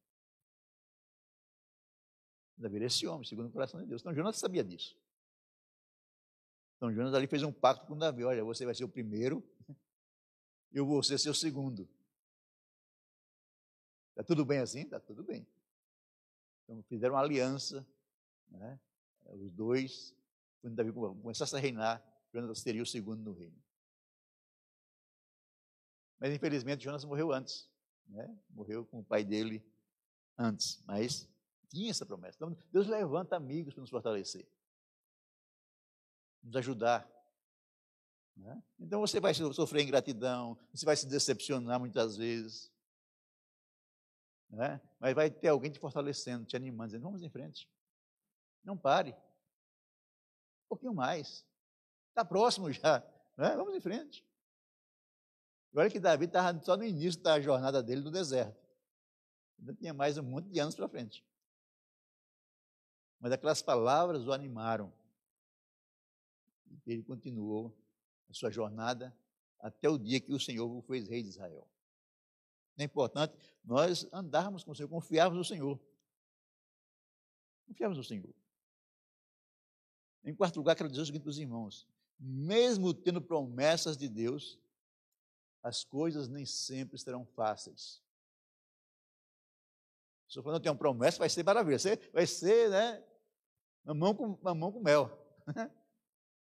Davi 2.59 2.75
era 2.75 2.85
esse 2.85 3.07
homem, 3.07 3.25
segundo 3.25 3.47
o 3.47 3.51
coração 3.51 3.79
de 3.79 3.87
Deus. 3.87 4.01
Então 4.01 4.13
Jonas 4.13 4.37
sabia 4.37 4.63
disso. 4.63 4.97
Então 6.75 6.93
Jonas 6.93 7.13
ali 7.13 7.25
fez 7.25 7.41
um 7.41 7.51
pacto 7.51 7.87
com 7.87 7.97
Davi: 7.97 8.23
olha, 8.23 8.43
você 8.43 8.65
vai 8.65 8.75
ser 8.75 8.83
o 8.83 8.89
primeiro, 8.89 9.43
eu 10.71 10.85
vou 10.85 11.01
ser 11.01 11.17
seu 11.17 11.33
segundo. 11.33 11.87
Está 14.09 14.23
tudo 14.23 14.45
bem 14.45 14.59
assim? 14.59 14.81
Está 14.81 14.99
tudo 14.99 15.23
bem. 15.23 15.47
Então 16.63 16.83
fizeram 16.83 17.15
uma 17.15 17.21
aliança, 17.21 17.87
né? 18.49 18.79
os 19.25 19.51
dois, 19.51 20.15
quando 20.61 20.75
Davi 20.75 20.91
começasse 20.91 21.55
a 21.55 21.59
reinar, 21.59 22.03
Jonas 22.33 22.59
seria 22.59 22.83
o 22.83 22.85
segundo 22.85 23.23
no 23.23 23.31
reino. 23.31 23.57
Mas 26.19 26.33
infelizmente 26.33 26.83
Jonas 26.83 27.05
morreu 27.05 27.31
antes, 27.31 27.69
né? 28.07 28.37
morreu 28.49 28.85
com 28.85 28.99
o 28.99 29.03
pai 29.03 29.23
dele 29.23 29.63
antes, 30.37 30.83
mas 30.85 31.27
tinha 31.69 31.91
essa 31.91 32.05
promessa. 32.05 32.35
Então 32.35 32.57
Deus 32.71 32.87
levanta 32.87 33.35
amigos 33.35 33.73
para 33.73 33.81
nos 33.81 33.89
fortalecer, 33.89 34.47
nos 36.43 36.55
ajudar. 36.55 37.09
Né? 38.35 38.63
Então 38.79 38.99
você 39.01 39.19
vai 39.19 39.33
sofrer 39.33 39.83
ingratidão, 39.83 40.57
você 40.73 40.85
vai 40.85 40.95
se 40.95 41.05
decepcionar 41.07 41.79
muitas 41.79 42.17
vezes, 42.17 42.71
né? 44.49 44.81
mas 44.99 45.13
vai 45.13 45.29
ter 45.29 45.49
alguém 45.49 45.71
te 45.71 45.79
fortalecendo, 45.79 46.45
te 46.45 46.55
animando, 46.55 46.87
dizendo: 46.87 47.03
vamos 47.03 47.21
em 47.21 47.29
frente. 47.29 47.69
Não 48.63 48.77
pare. 48.77 49.11
Um 49.11 50.69
pouquinho 50.69 50.93
mais. 50.93 51.45
Está 52.09 52.25
próximo 52.25 52.71
já. 52.73 52.99
Né? 53.37 53.55
Vamos 53.55 53.75
em 53.75 53.79
frente. 53.79 54.25
Olha 55.75 55.89
que 55.89 55.99
Davi 55.99 56.25
estava 56.25 56.59
só 56.63 56.75
no 56.75 56.83
início 56.83 57.21
da 57.21 57.39
jornada 57.39 57.83
dele 57.83 58.01
no 58.01 58.09
deserto. 58.09 58.59
Ainda 59.59 59.73
tinha 59.75 59.93
mais 59.93 60.17
um 60.17 60.23
monte 60.23 60.49
de 60.49 60.59
anos 60.59 60.75
para 60.75 60.89
frente. 60.89 61.23
Mas 63.19 63.31
aquelas 63.31 63.61
palavras 63.61 64.25
o 64.25 64.31
animaram. 64.31 64.91
E 66.85 66.91
ele 66.91 67.03
continuou 67.03 67.75
a 68.29 68.33
sua 68.33 68.49
jornada 68.49 69.15
até 69.59 69.89
o 69.89 69.97
dia 69.97 70.19
que 70.19 70.33
o 70.33 70.39
Senhor 70.39 70.69
o 70.69 70.81
fez 70.81 71.07
rei 71.07 71.21
de 71.21 71.29
Israel. 71.29 71.67
É 72.77 72.83
importante 72.83 73.35
nós 73.63 74.07
andarmos 74.13 74.63
com 74.63 74.71
o 74.71 74.75
Senhor, 74.75 74.87
confiarmos 74.87 75.37
no 75.37 75.43
Senhor. 75.43 75.79
Confiarmos 77.67 77.97
no 77.97 78.03
Senhor. 78.03 78.33
Em 80.23 80.33
quarto 80.33 80.57
lugar, 80.57 80.75
quero 80.75 80.89
dizer 80.89 81.01
o 81.01 81.05
seguinte 81.05 81.23
para 81.23 81.29
os 81.29 81.39
irmãos: 81.39 81.87
mesmo 82.17 82.93
tendo 82.93 83.21
promessas 83.21 83.97
de 83.97 84.07
Deus, 84.07 84.57
as 85.61 85.83
coisas 85.83 86.29
nem 86.29 86.45
sempre 86.45 86.97
serão 86.97 87.25
fáceis. 87.25 88.01
Se 90.27 90.41
quando 90.41 90.59
tem 90.61 90.71
uma 90.71 90.77
promessa, 90.77 91.17
vai 91.17 91.29
ser 91.29 91.43
maravilha. 91.43 91.77
Vai 92.13 92.27
ser, 92.27 92.69
né? 92.69 93.03
Mamão 93.83 94.13
com, 94.13 94.37
mamão 94.41 94.71
com 94.71 94.79
mel. 94.79 95.09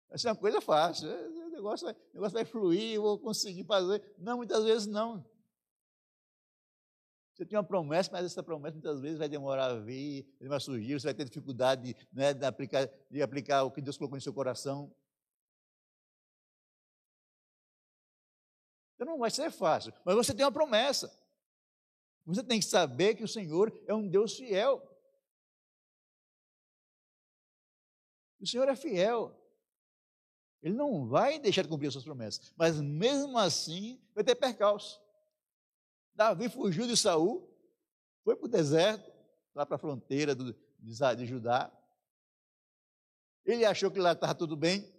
Vai 0.08 0.18
ser 0.18 0.28
uma 0.28 0.36
coisa 0.36 0.60
fácil. 0.60 1.08
O 1.08 1.50
negócio, 1.50 1.86
vai, 1.86 1.94
o 1.94 2.14
negócio 2.14 2.34
vai 2.34 2.44
fluir, 2.44 2.94
eu 2.94 3.02
vou 3.02 3.18
conseguir 3.18 3.64
fazer. 3.64 4.14
Não, 4.16 4.36
muitas 4.36 4.62
vezes 4.62 4.86
não. 4.86 5.24
Você 7.34 7.44
tem 7.44 7.58
uma 7.58 7.64
promessa, 7.64 8.10
mas 8.12 8.24
essa 8.24 8.42
promessa 8.42 8.74
muitas 8.74 9.00
vezes 9.00 9.18
vai 9.18 9.28
demorar 9.28 9.66
a 9.66 9.80
vir, 9.80 10.24
vai 10.40 10.60
surgir, 10.60 10.94
você 10.94 11.08
vai 11.08 11.14
ter 11.14 11.24
dificuldade 11.24 11.96
né, 12.12 12.32
de, 12.32 12.46
aplicar, 12.46 12.88
de 13.10 13.22
aplicar 13.22 13.64
o 13.64 13.72
que 13.72 13.82
Deus 13.82 13.96
colocou 13.96 14.16
no 14.16 14.22
seu 14.22 14.32
coração. 14.32 14.94
Então 18.94 19.04
não 19.04 19.18
vai 19.18 19.32
ser 19.32 19.50
fácil, 19.50 19.92
mas 20.04 20.14
você 20.14 20.32
tem 20.32 20.44
uma 20.44 20.52
promessa. 20.52 21.12
Você 22.24 22.42
tem 22.44 22.60
que 22.60 22.66
saber 22.66 23.16
que 23.16 23.24
o 23.24 23.28
Senhor 23.28 23.72
é 23.88 23.92
um 23.92 24.08
Deus 24.08 24.36
fiel. 24.36 24.80
O 28.40 28.46
Senhor 28.46 28.68
é 28.68 28.76
fiel. 28.76 29.40
Ele 30.62 30.74
não 30.74 31.06
vai 31.06 31.38
deixar 31.38 31.62
de 31.62 31.68
cumprir 31.68 31.88
as 31.88 31.92
suas 31.92 32.04
promessas, 32.04 32.52
mas 32.56 32.80
mesmo 32.80 33.36
assim 33.36 34.00
vai 34.14 34.24
ter 34.24 34.34
percalço. 34.34 34.98
Davi 36.14 36.48
fugiu 36.48 36.86
de 36.86 36.96
Saul, 36.96 37.50
foi 38.22 38.34
para 38.34 38.46
o 38.46 38.48
deserto, 38.48 39.12
lá 39.54 39.66
para 39.66 39.76
a 39.76 39.78
fronteira 39.78 40.34
do, 40.34 40.56
de, 40.78 41.26
Judá. 41.26 41.70
Ele 43.44 43.64
achou 43.64 43.90
que 43.90 43.98
lá 43.98 44.12
estava 44.12 44.34
tudo 44.34 44.56
bem. 44.56 44.90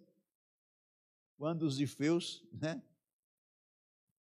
Quando 1.38 1.64
os 1.64 1.80
ifeus, 1.80 2.44
né, 2.54 2.82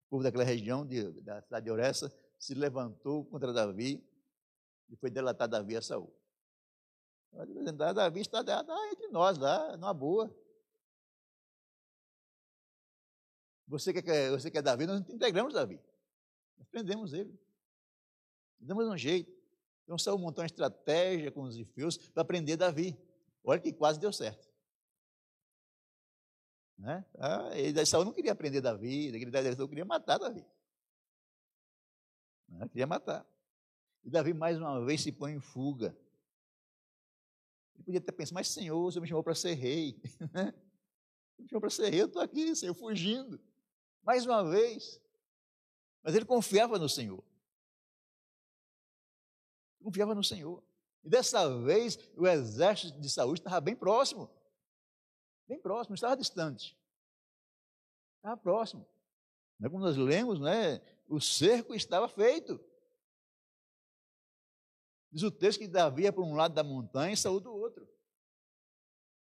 o 0.07 0.11
povo 0.11 0.23
daquela 0.23 0.43
região 0.45 0.87
de, 0.87 1.13
da 1.21 1.43
cidade 1.43 1.65
de 1.65 1.71
Oressa, 1.71 2.13
se 2.39 2.55
levantou 2.55 3.25
contra 3.27 3.53
Davi 3.53 4.03
e 4.89 4.97
foi 4.97 5.11
delatar 5.11 5.49
Davi 5.49 5.77
a 5.77 5.83
Saul. 5.83 6.13
Davi 7.95 8.21
está 8.21 8.41
entre 8.91 9.09
nós, 9.09 9.37
lá, 9.39 9.77
numa 9.77 9.93
boa. 9.93 10.35
Você 13.69 13.93
quer, 13.93 14.31
você 14.31 14.51
quer 14.51 14.63
Davi, 14.63 14.87
nós 14.87 15.01
integramos 15.09 15.53
Davi. 15.53 15.81
Nós 16.57 16.69
prendemos 16.69 17.13
ele. 17.13 17.39
Damos 18.59 18.87
um 18.87 18.97
jeito. 18.97 19.31
Então 19.85 19.99
Saul 19.99 20.19
montou 20.19 20.43
uma 20.43 20.47
estratégia 20.47 21.31
com 21.31 21.43
os 21.43 21.57
ifeus 21.57 21.97
para 21.97 22.25
prender 22.25 22.57
Davi. 22.57 22.99
Olha 23.45 23.61
que 23.61 23.73
quase 23.73 24.01
deu 24.01 24.13
certo. 24.13 24.49
Né? 26.79 27.05
Ah, 27.19 27.51
ele, 27.57 27.85
Saul 27.87 28.05
não 28.05 28.13
queria 28.13 28.35
prender 28.35 28.61
Davi, 28.61 29.07
ele 29.07 29.19
queria 29.69 29.85
matar 29.85 30.19
Davi. 30.19 30.45
Né? 32.49 32.69
Queria 32.69 32.87
matar. 32.87 33.27
E 34.05 34.11
Davi 34.11 34.33
mais 34.33 34.59
uma 34.59 34.85
vez 34.85 35.03
se 35.03 35.11
põe 35.13 35.33
em 35.33 35.41
fuga. 35.41 35.97
Ele 37.77 37.85
podia 37.85 38.01
ter 38.01 38.13
pensado, 38.13 38.35
mas 38.35 38.49
Senhor, 38.49 38.83
você 38.83 38.99
me 38.99 39.07
chamou 39.07 39.23
para 39.23 39.35
ser 39.35 39.55
rei. 39.55 40.01
Né? 40.33 40.53
me 41.39 41.49
chamou 41.49 41.61
para 41.61 41.71
ser 41.71 41.91
rei, 41.91 42.01
eu 42.01 42.07
estou 42.07 42.23
aqui, 42.23 42.57
Senhor, 42.57 42.75
fugindo. 42.75 43.41
Mais 44.03 44.25
uma 44.25 44.43
vez. 44.49 45.01
Mas 46.03 46.15
ele 46.15 46.25
confiava 46.25 46.79
no 46.79 46.89
Senhor. 46.89 47.23
Confiava 49.83 50.15
no 50.15 50.25
Senhor. 50.25 50.63
E 51.05 51.09
dessa 51.09 51.61
vez 51.63 51.99
o 52.17 52.27
exército 52.27 53.01
de 53.01 53.11
Saúl 53.11 53.35
estava 53.35 53.61
bem 53.61 53.77
próximo. 53.77 54.31
Bem 55.47 55.61
próximo, 55.61 55.95
estava 55.95 56.17
distante. 56.17 56.77
Estava 58.17 58.37
próximo. 58.37 58.87
Né, 59.59 59.69
como 59.69 59.85
nós 59.85 59.97
lemos, 59.97 60.41
né, 60.41 60.81
o 61.09 61.21
cerco 61.21 61.75
estava 61.75 62.09
feito. 62.09 62.61
Diz 65.17 65.23
o 65.23 65.31
texto 65.31 65.61
que 65.61 65.67
Davi 65.67 66.03
ia 66.03 66.13
para 66.13 66.23
um 66.23 66.35
lado 66.35 66.53
da 66.53 66.63
montanha 66.63 67.15
e 67.15 67.17
Saúl 67.17 67.41
do 67.41 67.51
outro. 67.51 67.89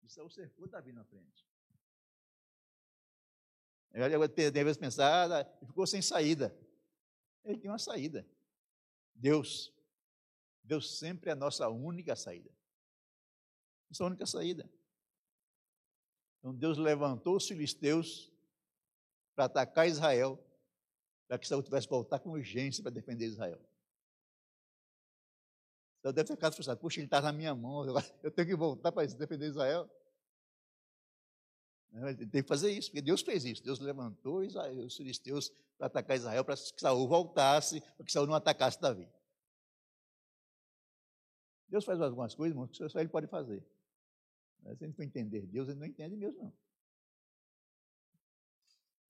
E 0.02 0.10
Saúl 0.10 0.28
cercou 0.28 0.66
Davi 0.66 0.90
na 0.90 1.04
frente. 1.04 1.46
Ele 3.92 4.50
deve 4.50 4.74
pensar, 4.74 5.30
ah, 5.30 5.44
ficou 5.64 5.86
sem 5.86 6.02
saída. 6.02 6.52
Ele 7.44 7.60
tem 7.60 7.70
uma 7.70 7.78
saída. 7.78 8.28
Deus. 9.14 9.72
Deus 10.64 10.98
sempre 10.98 11.30
é 11.30 11.32
a 11.32 11.36
nossa 11.36 11.68
única 11.68 12.16
saída. 12.16 12.50
Nossa 13.88 14.04
única 14.04 14.26
saída. 14.26 14.68
Então 16.40 16.52
Deus 16.52 16.76
levantou 16.76 17.36
os 17.36 17.46
filisteus 17.46 18.32
para 19.36 19.44
atacar 19.44 19.86
Israel, 19.86 20.44
para 21.28 21.38
que 21.38 21.46
Saul 21.46 21.62
tivesse 21.62 21.86
que 21.86 21.94
voltar 21.94 22.18
com 22.18 22.30
urgência 22.30 22.82
para 22.82 22.90
defender 22.90 23.26
Israel. 23.26 23.64
Então 26.04 26.12
deve 26.12 26.28
ter 26.28 26.34
ficado 26.34 26.52
frustrado. 26.52 26.78
Puxa, 26.78 27.00
ele 27.00 27.06
está 27.06 27.22
na 27.22 27.32
minha 27.32 27.54
mão, 27.54 27.82
eu 28.22 28.30
tenho 28.30 28.46
que 28.46 28.54
voltar 28.54 28.92
para 28.92 29.06
defender 29.06 29.48
Israel. 29.48 29.88
Ele 31.94 32.26
tem 32.26 32.42
que 32.42 32.48
fazer 32.48 32.70
isso, 32.70 32.90
porque 32.90 33.00
Deus 33.00 33.22
fez 33.22 33.42
isso. 33.46 33.64
Deus 33.64 33.80
levantou 33.80 34.44
Israel, 34.44 34.84
os 34.84 34.94
filisteus 34.94 35.48
para 35.78 35.86
atacar 35.86 36.14
Israel, 36.14 36.44
para 36.44 36.56
que 36.56 36.78
Saul 36.78 37.08
voltasse, 37.08 37.80
para 37.80 38.04
que 38.04 38.12
Saul 38.12 38.26
não 38.26 38.34
atacasse 38.34 38.78
Davi. 38.78 39.10
Deus 41.68 41.86
faz 41.86 41.98
algumas 42.02 42.34
coisas, 42.34 42.54
irmãos, 42.54 42.70
que 42.70 42.86
só 42.86 43.00
ele 43.00 43.08
pode 43.08 43.26
fazer. 43.26 43.64
Mas 44.62 44.76
se 44.76 44.84
a 44.84 44.86
gente 44.86 44.96
for 44.96 45.04
entender 45.04 45.46
Deus, 45.46 45.70
ele 45.70 45.78
não 45.78 45.86
entende 45.86 46.16
mesmo, 46.16 46.38
não. 46.38 46.52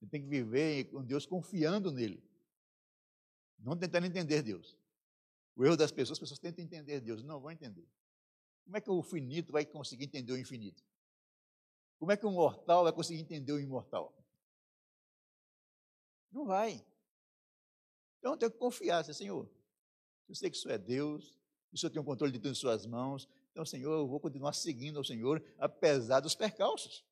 Ele 0.01 0.09
tem 0.09 0.21
que 0.21 0.29
viver 0.29 0.85
com 0.85 1.03
Deus 1.03 1.25
confiando 1.25 1.91
nele. 1.91 2.23
Não 3.59 3.75
tentando 3.75 4.05
entender 4.05 4.41
Deus. 4.41 4.77
O 5.55 5.65
erro 5.65 5.77
das 5.77 5.91
pessoas, 5.91 6.17
as 6.17 6.19
pessoas 6.19 6.39
tentam 6.39 6.63
entender 6.63 6.99
Deus, 6.99 7.23
não 7.23 7.39
vão 7.39 7.51
entender. 7.51 7.87
Como 8.63 8.75
é 8.75 8.81
que 8.81 8.89
o 8.89 9.01
finito 9.01 9.51
vai 9.51 9.65
conseguir 9.65 10.05
entender 10.05 10.33
o 10.33 10.37
infinito? 10.37 10.83
Como 11.97 12.11
é 12.11 12.17
que 12.17 12.25
um 12.25 12.31
mortal 12.31 12.83
vai 12.83 12.91
conseguir 12.91 13.21
entender 13.21 13.53
o 13.53 13.59
imortal? 13.59 14.13
Não 16.31 16.45
vai. 16.45 16.85
Então 18.19 18.33
eu 18.33 18.37
tenho 18.37 18.51
que 18.51 18.57
confiar, 18.57 19.03
Senhor, 19.05 19.49
eu 20.27 20.35
sei 20.35 20.49
que 20.49 20.57
isso 20.57 20.69
é 20.69 20.77
Deus, 20.77 21.37
o 21.71 21.77
Senhor 21.77 21.91
tem 21.91 22.01
o 22.01 22.05
controle 22.05 22.33
de 22.33 22.39
tudo 22.39 22.51
em 22.51 22.55
suas 22.55 22.85
mãos, 22.85 23.29
Então, 23.51 23.65
Senhor, 23.65 23.93
eu 23.93 24.05
vou 24.05 24.19
continuar 24.19 24.51
seguindo 24.51 24.99
o 24.99 25.03
Senhor, 25.05 25.41
apesar 25.57 26.19
dos 26.19 26.35
percalços. 26.35 27.05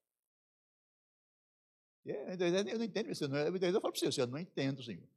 É, 2.05 2.33
eu 2.33 2.77
não 2.77 2.83
entendo 2.83 3.09
isso. 3.09 3.23
Eu 3.23 3.79
falo 3.79 3.93
para 3.93 4.11
você, 4.11 4.21
eu 4.21 4.27
não 4.27 4.37
entendo, 4.37 4.83
Senhor. 4.83 5.07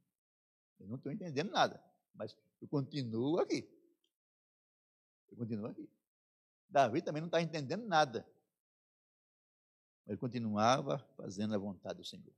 Eu 0.79 0.87
não 0.87 0.95
estou 0.95 1.11
entendendo 1.11 1.51
nada. 1.51 1.83
Mas 2.17 2.35
eu 2.59 2.67
continuo 2.67 3.39
aqui. 3.39 3.69
Eu 5.29 5.37
continuo 5.37 5.67
aqui. 5.67 5.87
Davi 6.67 7.01
também 7.01 7.21
não 7.21 7.27
está 7.27 7.41
entendendo 7.41 7.85
nada. 7.85 8.27
Mas 10.01 10.09
ele 10.09 10.17
continuava 10.17 10.99
fazendo 11.15 11.53
a 11.53 11.57
vontade 11.57 11.99
do 11.99 12.05
Senhor. 12.05 12.33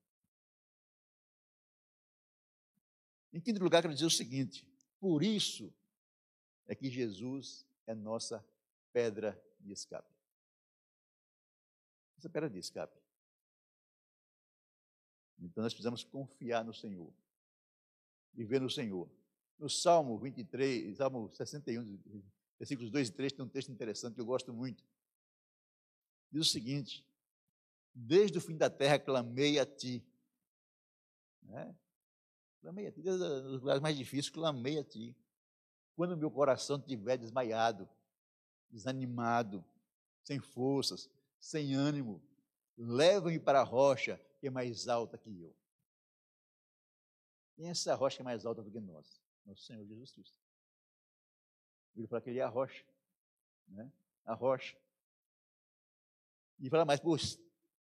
Em 3.31 3.39
quinto 3.39 3.63
lugar, 3.63 3.81
quero 3.81 3.93
dizer 3.93 4.05
o 4.05 4.11
seguinte: 4.11 4.67
por 4.99 5.23
isso 5.23 5.73
é 6.67 6.75
que 6.75 6.89
Jesus 6.89 7.65
é 7.87 7.95
nossa 7.95 8.45
pedra 8.91 9.41
de 9.59 9.71
escape. 9.71 10.13
Essa 12.17 12.29
pedra 12.29 12.49
de 12.49 12.59
escape. 12.59 12.99
Então 15.39 15.63
nós 15.63 15.73
precisamos 15.73 16.03
confiar 16.03 16.65
no 16.65 16.73
Senhor, 16.73 17.13
viver 18.33 18.59
no 18.59 18.69
Senhor. 18.69 19.09
No 19.59 19.69
Salmo 19.69 20.17
23, 20.17 20.97
Salmo 20.97 21.29
61, 21.33 21.99
versículos 22.57 22.89
2 22.89 23.09
e 23.09 23.11
3, 23.11 23.33
tem 23.33 23.45
um 23.45 23.49
texto 23.49 23.69
interessante 23.71 24.15
que 24.15 24.21
eu 24.21 24.25
gosto 24.25 24.53
muito. 24.53 24.83
Diz 26.31 26.47
o 26.47 26.49
seguinte: 26.49 27.05
Desde 27.93 28.37
o 28.37 28.41
fim 28.41 28.55
da 28.55 28.69
terra 28.69 28.97
clamei 28.97 29.59
a 29.59 29.65
ti. 29.65 30.01
Né? 31.43 31.75
Clamei 32.61 32.87
a 32.87 32.91
ti, 32.91 33.01
desde 33.01 33.23
os 33.23 33.59
lugares 33.59 33.81
mais 33.81 33.97
difíceis, 33.97 34.29
clamei 34.29 34.79
a 34.79 34.83
ti. 34.83 35.15
Quando 35.95 36.15
meu 36.15 36.31
coração 36.31 36.77
estiver 36.77 37.17
desmaiado, 37.17 37.89
desanimado, 38.69 39.65
sem 40.23 40.39
forças, 40.39 41.09
sem 41.37 41.73
ânimo, 41.73 42.21
leva-me 42.77 43.39
para 43.39 43.59
a 43.59 43.63
rocha 43.63 44.19
que 44.39 44.47
é 44.47 44.49
mais 44.49 44.87
alta 44.87 45.17
que 45.17 45.41
eu. 45.41 45.53
Quem 47.55 47.67
é 47.67 47.71
essa 47.71 47.93
rocha 47.95 48.21
é 48.21 48.23
mais 48.23 48.45
alta 48.45 48.63
do 48.63 48.71
que 48.71 48.79
nós? 48.79 49.18
Nosso 49.49 49.63
Senhor 49.63 49.83
Jesus 49.83 50.11
Cristo. 50.11 50.37
Ele 51.95 52.07
fala 52.07 52.21
que 52.21 52.29
ele 52.29 52.39
é 52.39 52.43
a 52.43 52.47
rocha. 52.47 52.85
Né? 53.67 53.91
A 54.23 54.35
rocha. 54.35 54.77
E 56.59 56.69
fala 56.69 56.85
mais, 56.85 56.99
pois 56.99 57.39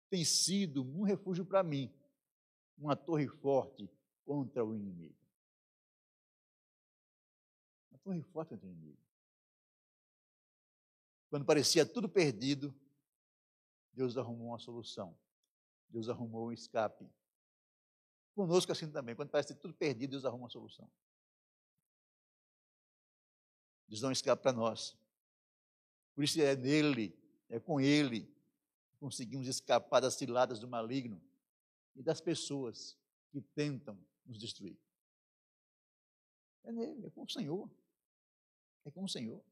tem 0.08 0.24
sido 0.24 0.84
um 0.84 1.02
refúgio 1.02 1.44
para 1.44 1.64
mim, 1.64 1.92
uma 2.78 2.94
torre 2.94 3.26
forte 3.26 3.90
contra 4.24 4.64
o 4.64 4.76
inimigo. 4.76 5.16
Uma 7.90 7.98
torre 7.98 8.22
forte 8.22 8.50
contra 8.50 8.68
o 8.68 8.70
inimigo. 8.70 9.02
Quando 11.28 11.44
parecia 11.44 11.84
tudo 11.84 12.08
perdido, 12.08 12.72
Deus 13.92 14.16
arrumou 14.16 14.48
uma 14.48 14.58
solução. 14.60 15.18
Deus 15.88 16.08
arrumou 16.08 16.46
um 16.46 16.52
escape. 16.52 17.10
Conosco 18.36 18.70
assim 18.70 18.88
também, 18.88 19.16
quando 19.16 19.30
parece 19.30 19.52
tudo 19.56 19.74
perdido, 19.74 20.12
Deus 20.12 20.24
arruma 20.24 20.44
uma 20.44 20.50
solução. 20.50 20.88
Deus 23.88 24.00
dá 24.00 24.08
um 24.08 24.12
escape 24.12 24.42
para 24.42 24.52
nós. 24.52 24.96
Por 26.14 26.24
isso 26.24 26.40
é 26.40 26.56
nele, 26.56 27.16
é 27.48 27.60
com 27.60 27.80
ele, 27.80 28.22
que 28.88 28.96
conseguimos 28.98 29.46
escapar 29.46 30.00
das 30.00 30.14
ciladas 30.14 30.58
do 30.58 30.66
maligno 30.66 31.20
e 31.94 32.02
das 32.02 32.20
pessoas 32.20 32.96
que 33.30 33.40
tentam 33.40 33.98
nos 34.24 34.38
destruir. 34.38 34.76
É 36.64 36.72
nele, 36.72 37.06
é 37.06 37.10
com 37.10 37.22
o 37.22 37.28
Senhor. 37.28 37.70
É 38.84 38.90
com 38.90 39.04
o 39.04 39.08
Senhor. 39.08 39.42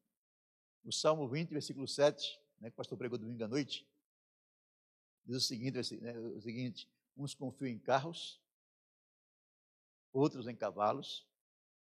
O 0.84 0.92
Salmo 0.92 1.28
20, 1.28 1.50
versículo 1.50 1.86
7, 1.86 2.40
né, 2.60 2.70
que 2.70 2.74
o 2.74 2.76
pastor 2.76 2.98
pregou 2.98 3.18
domingo 3.18 3.44
à 3.44 3.48
noite, 3.48 3.86
diz 5.24 5.36
o 5.36 5.40
seguinte, 5.40 5.78
né, 5.96 6.18
o 6.18 6.40
seguinte: 6.40 6.88
uns 7.16 7.34
confiam 7.34 7.68
em 7.68 7.78
carros, 7.78 8.40
outros 10.12 10.46
em 10.46 10.54
cavalos, 10.54 11.26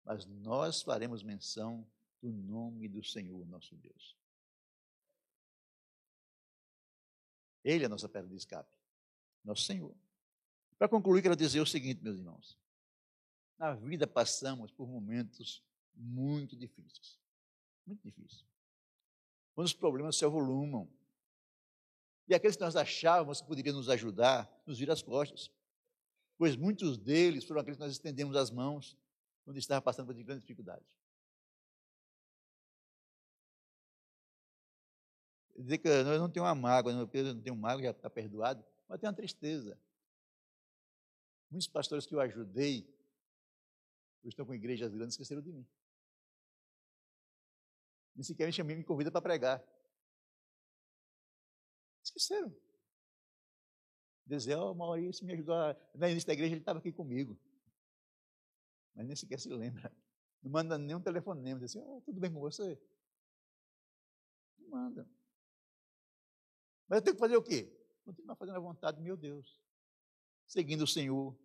mas 0.04 0.26
nós 0.26 0.82
faremos 0.82 1.23
menção 1.23 1.86
do 2.21 2.32
nome 2.32 2.88
do 2.88 3.03
Senhor 3.03 3.45
nosso 3.47 3.75
Deus. 3.75 4.17
Ele 7.63 7.84
é 7.84 7.86
a 7.88 7.89
nossa 7.89 8.08
pedra 8.08 8.30
de 8.30 8.36
escape, 8.36 8.71
nosso 9.43 9.63
Senhor. 9.63 9.95
Para 10.77 10.88
concluir, 10.88 11.21
quero 11.21 11.36
dizer 11.36 11.60
o 11.60 11.65
seguinte, 11.65 12.01
meus 12.01 12.17
irmãos. 12.17 12.58
Na 13.58 13.73
vida 13.73 14.06
passamos 14.06 14.71
por 14.71 14.88
momentos 14.88 15.63
muito 15.93 16.56
difíceis. 16.56 17.19
Muito 17.86 18.01
difíceis. 18.03 18.45
Quando 19.53 19.65
os 19.65 19.73
problemas 19.73 20.15
se 20.15 20.23
avolumam, 20.23 20.88
e 22.27 22.36
aqueles 22.36 22.56
que 22.56 22.63
nós 22.63 22.75
achávamos 22.75 23.41
que 23.41 23.47
poderiam 23.47 23.75
nos 23.75 23.89
ajudar, 23.89 24.49
nos 24.65 24.77
viram 24.77 24.93
as 24.93 25.01
costas. 25.01 25.49
Pois 26.38 26.56
muitos 26.56 26.97
deles 26.97 27.45
foram 27.45 27.62
aqueles 27.62 27.77
que 27.77 27.84
nós 27.84 27.93
estendemos 27.93 28.36
as 28.36 28.51
mãos 28.51 28.97
quando 29.43 29.58
estava 29.58 29.82
passando 29.82 30.08
por 30.08 30.13
grande 30.13 30.41
dificuldade. 30.41 30.86
Dizer 35.57 35.79
que 35.79 35.87
eu 35.87 36.19
não 36.19 36.29
tenho 36.29 36.45
uma 36.45 36.53
mágoa, 36.53 36.91
eu 36.91 36.97
não 37.33 37.41
tenho 37.41 37.55
mágoa, 37.55 37.81
já 37.81 37.91
está 37.91 38.09
perdoado, 38.09 38.63
mas 38.87 38.99
tenho 38.99 39.09
uma 39.09 39.15
tristeza. 39.15 39.79
Muitos 41.49 41.67
pastores 41.67 42.05
que 42.05 42.13
eu 42.13 42.19
ajudei, 42.19 42.87
eu 44.23 44.29
estão 44.29 44.45
com 44.45 44.53
igrejas 44.53 44.93
grandes, 44.93 45.13
esqueceram 45.13 45.41
de 45.41 45.51
mim. 45.51 45.65
Nem 48.15 48.23
sequer 48.23 48.45
me 48.45 48.53
chamei, 48.53 48.75
me 48.75 48.83
convida 48.83 49.11
para 49.11 49.21
pregar. 49.21 49.63
Esqueceram. 52.03 52.55
Dizer, 54.25 54.57
oh, 54.57 54.73
Maurício 54.73 55.25
me 55.25 55.33
ajudou. 55.33 55.55
A... 55.55 55.75
No 55.95 56.07
início 56.07 56.27
da 56.27 56.33
igreja 56.33 56.53
ele 56.53 56.61
estava 56.61 56.79
aqui 56.79 56.91
comigo. 56.91 57.39
Mas 58.93 59.07
nem 59.07 59.15
sequer 59.15 59.39
se 59.39 59.49
lembra. 59.49 59.91
Não 60.43 60.51
manda 60.51 60.77
nem 60.77 60.95
um 60.95 61.01
telefonema. 61.01 61.59
Diz 61.59 61.75
assim, 61.75 61.87
oh, 61.87 62.01
tudo 62.01 62.19
bem 62.19 62.31
com 62.31 62.39
você? 62.39 62.79
Não 64.59 64.69
manda. 64.69 65.16
Mas 66.88 66.97
eu 66.97 67.02
tenho 67.04 67.15
que 67.15 67.19
fazer 67.19 67.38
o 67.38 67.43
quê? 67.43 67.73
Continuar 68.06 68.36
fazendo 68.36 68.56
a 68.56 68.62
vontade 68.62 68.97
do 68.97 69.04
meu 69.04 69.17
Deus. 69.17 69.62
Seguindo 70.45 70.84
o 70.84 70.88
Senhor. 70.88 71.38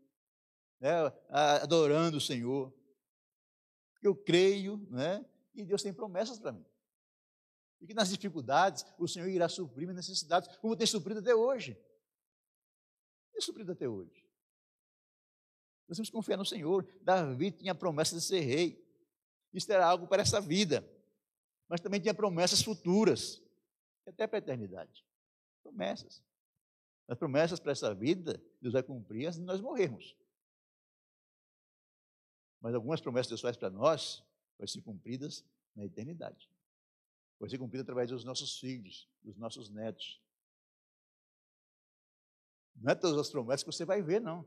Né? 0.81 0.91
Adorando 1.29 2.19
o 2.19 2.21
Senhor. 2.21 2.73
Eu 4.03 4.15
creio 4.15 4.77
né? 4.91 5.25
e 5.55 5.65
Deus 5.65 5.83
tem 5.83 5.93
promessas 5.93 6.39
para 6.39 6.53
mim 6.53 6.65
e 7.83 7.87
que 7.87 7.95
nas 7.95 8.09
dificuldades 8.09 8.87
o 8.97 9.09
Senhor 9.09 9.29
irá 9.29 9.49
suprir 9.49 9.89
minhas 9.89 10.07
necessidades, 10.07 10.57
como 10.59 10.77
tem 10.77 10.87
suprido 10.87 11.19
até 11.19 11.35
hoje. 11.35 11.77
Tem 13.33 13.41
suprido 13.41 13.73
até 13.73 13.89
hoje. 13.89 14.25
Nós 15.89 15.97
temos 15.97 16.09
que 16.09 16.15
confiar 16.15 16.37
no 16.37 16.47
Senhor. 16.47 16.87
Davi 17.03 17.51
tinha 17.51 17.73
a 17.73 17.75
promessa 17.75 18.15
de 18.15 18.23
ser 18.23 18.39
rei. 18.41 18.81
Isso 19.53 19.71
era 19.71 19.85
algo 19.85 20.07
para 20.07 20.23
essa 20.23 20.41
vida. 20.41 20.89
Mas 21.69 21.81
também 21.81 22.01
tinha 22.01 22.15
promessas 22.15 22.63
futuras, 22.63 23.43
até 24.07 24.29
para 24.29 24.39
a 24.39 24.39
eternidade. 24.39 25.05
Promessas. 25.63 26.23
As 27.09 27.19
promessas 27.19 27.61
para 27.61 27.73
essa 27.73 27.95
vida, 27.95 28.43
Deus 28.61 28.73
vai 28.73 28.83
cumprir 28.83 29.27
antes 29.27 29.39
de 29.39 29.45
nós 29.45 29.61
morrermos. 29.61 30.17
Mas 32.61 32.75
algumas 32.75 33.01
promessas 33.01 33.29
Deus 33.29 33.41
faz 33.41 33.57
para 33.57 33.71
nós 33.71 34.25
vão 34.59 34.67
ser 34.67 34.83
cumpridas 34.83 35.45
na 35.75 35.85
eternidade 35.85 36.49
vai 37.43 37.51
ser 37.51 37.59
cumprido 37.59 37.83
através 37.83 38.09
dos 38.09 38.23
nossos 38.23 38.61
filhos, 38.61 39.11
dos 39.21 39.37
nossos 39.37 39.69
netos. 39.69 40.23
Não 42.77 42.93
é 42.93 42.95
todas 42.95 43.19
as 43.19 43.31
promessas 43.31 43.65
que 43.65 43.73
você 43.73 43.85
vai 43.85 44.01
ver, 44.01 44.21
não. 44.21 44.47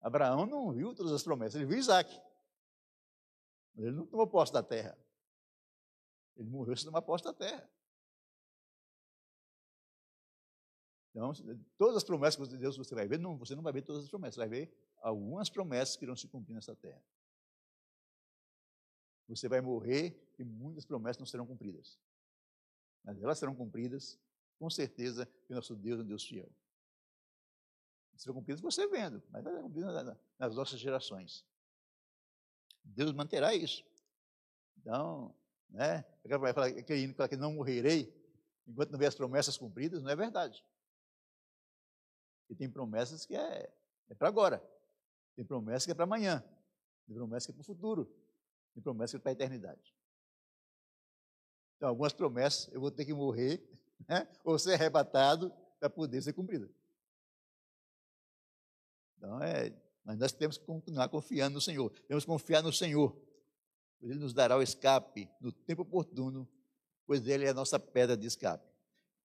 Abraão 0.00 0.44
não 0.44 0.72
viu 0.72 0.92
todas 0.92 1.12
as 1.12 1.22
promessas, 1.22 1.54
ele 1.54 1.66
viu 1.66 1.78
Isaac. 1.78 2.10
Mas 3.76 3.84
ele 3.84 3.94
não 3.94 4.04
tomou 4.06 4.26
posse 4.26 4.52
da 4.52 4.60
terra. 4.60 4.98
Ele 6.36 6.48
morreu 6.48 6.76
sem 6.76 6.84
tomar 6.84 7.00
posse 7.00 7.22
da 7.22 7.32
terra. 7.32 7.70
Então, 11.14 11.32
todas 11.78 11.96
as 11.96 12.02
promessas 12.02 12.48
de 12.48 12.58
Deus 12.58 12.76
você 12.76 12.92
vai 12.92 13.06
ver, 13.06 13.20
não, 13.20 13.38
você 13.38 13.54
não 13.54 13.62
vai 13.62 13.72
ver 13.72 13.82
todas 13.82 14.02
as 14.02 14.10
promessas, 14.10 14.34
você 14.34 14.40
vai 14.40 14.48
ver 14.48 14.94
algumas 15.00 15.48
promessas 15.48 15.96
que 15.96 16.04
irão 16.04 16.16
se 16.16 16.26
cumprir 16.26 16.54
nessa 16.54 16.74
terra. 16.74 17.00
Você 19.28 19.48
vai 19.48 19.60
morrer 19.60 20.34
e 20.36 20.44
muitas 20.44 20.84
promessas 20.84 21.18
não 21.20 21.26
serão 21.26 21.46
cumpridas. 21.46 22.00
Mas 23.04 23.22
elas 23.22 23.38
serão 23.38 23.54
cumpridas, 23.54 24.18
com 24.58 24.68
certeza, 24.68 25.24
que 25.46 25.54
nosso 25.54 25.76
Deus 25.76 26.00
é 26.00 26.02
um 26.02 26.06
Deus 26.06 26.24
fiel. 26.24 26.50
Serão 28.16 28.34
cumpridas 28.34 28.60
você 28.60 28.86
vendo, 28.88 29.22
mas 29.30 29.44
vai 29.44 29.54
ser 29.54 29.62
cumpridas 29.62 30.16
nas 30.38 30.56
nossas 30.56 30.80
gerações. 30.80 31.44
Deus 32.82 33.12
manterá 33.12 33.54
isso. 33.54 33.84
Então, 34.78 35.34
né? 35.70 36.04
Aquele 36.78 37.02
hino 37.02 37.14
que 37.28 37.36
não 37.36 37.54
morrerei 37.54 38.12
enquanto 38.66 38.90
não 38.90 38.98
ver 38.98 39.06
as 39.06 39.14
promessas 39.14 39.56
cumpridas, 39.56 40.02
não 40.02 40.10
é 40.10 40.16
verdade. 40.16 40.64
E 42.48 42.54
tem 42.54 42.68
promessas 42.70 43.24
que 43.24 43.34
é, 43.34 43.72
é 44.08 44.14
para 44.14 44.28
agora. 44.28 44.62
Tem 45.34 45.44
promessas 45.44 45.84
que 45.84 45.90
é 45.90 45.94
para 45.94 46.04
amanhã. 46.04 46.44
Tem 47.06 47.14
promessas 47.14 47.46
que 47.46 47.52
é 47.52 47.54
para 47.54 47.62
o 47.62 47.64
futuro. 47.64 48.10
Tem 48.74 48.82
promessas 48.82 49.12
que 49.12 49.16
é 49.16 49.20
para 49.20 49.30
a 49.30 49.32
eternidade. 49.32 49.94
Então, 51.76 51.88
algumas 51.88 52.12
promessas 52.12 52.72
eu 52.72 52.80
vou 52.80 52.90
ter 52.90 53.04
que 53.04 53.12
morrer, 53.12 53.62
né? 54.08 54.28
ou 54.44 54.58
ser 54.58 54.74
arrebatado 54.74 55.52
para 55.78 55.90
poder 55.90 56.22
ser 56.22 56.32
cumprida. 56.32 56.70
Então, 59.16 59.42
é, 59.42 59.72
mas 60.04 60.18
nós 60.18 60.32
temos 60.32 60.58
que 60.58 60.64
continuar 60.64 61.08
confiando 61.08 61.54
no 61.54 61.60
Senhor. 61.60 61.90
Temos 62.06 62.24
que 62.24 62.30
confiar 62.30 62.62
no 62.62 62.72
Senhor, 62.72 63.10
pois 63.98 64.10
Ele 64.10 64.20
nos 64.20 64.34
dará 64.34 64.56
o 64.56 64.62
escape 64.62 65.28
no 65.40 65.50
tempo 65.50 65.82
oportuno, 65.82 66.48
pois 67.06 67.26
Ele 67.26 67.46
é 67.46 67.50
a 67.50 67.54
nossa 67.54 67.78
pedra 67.78 68.16
de 68.16 68.26
escape. 68.26 68.73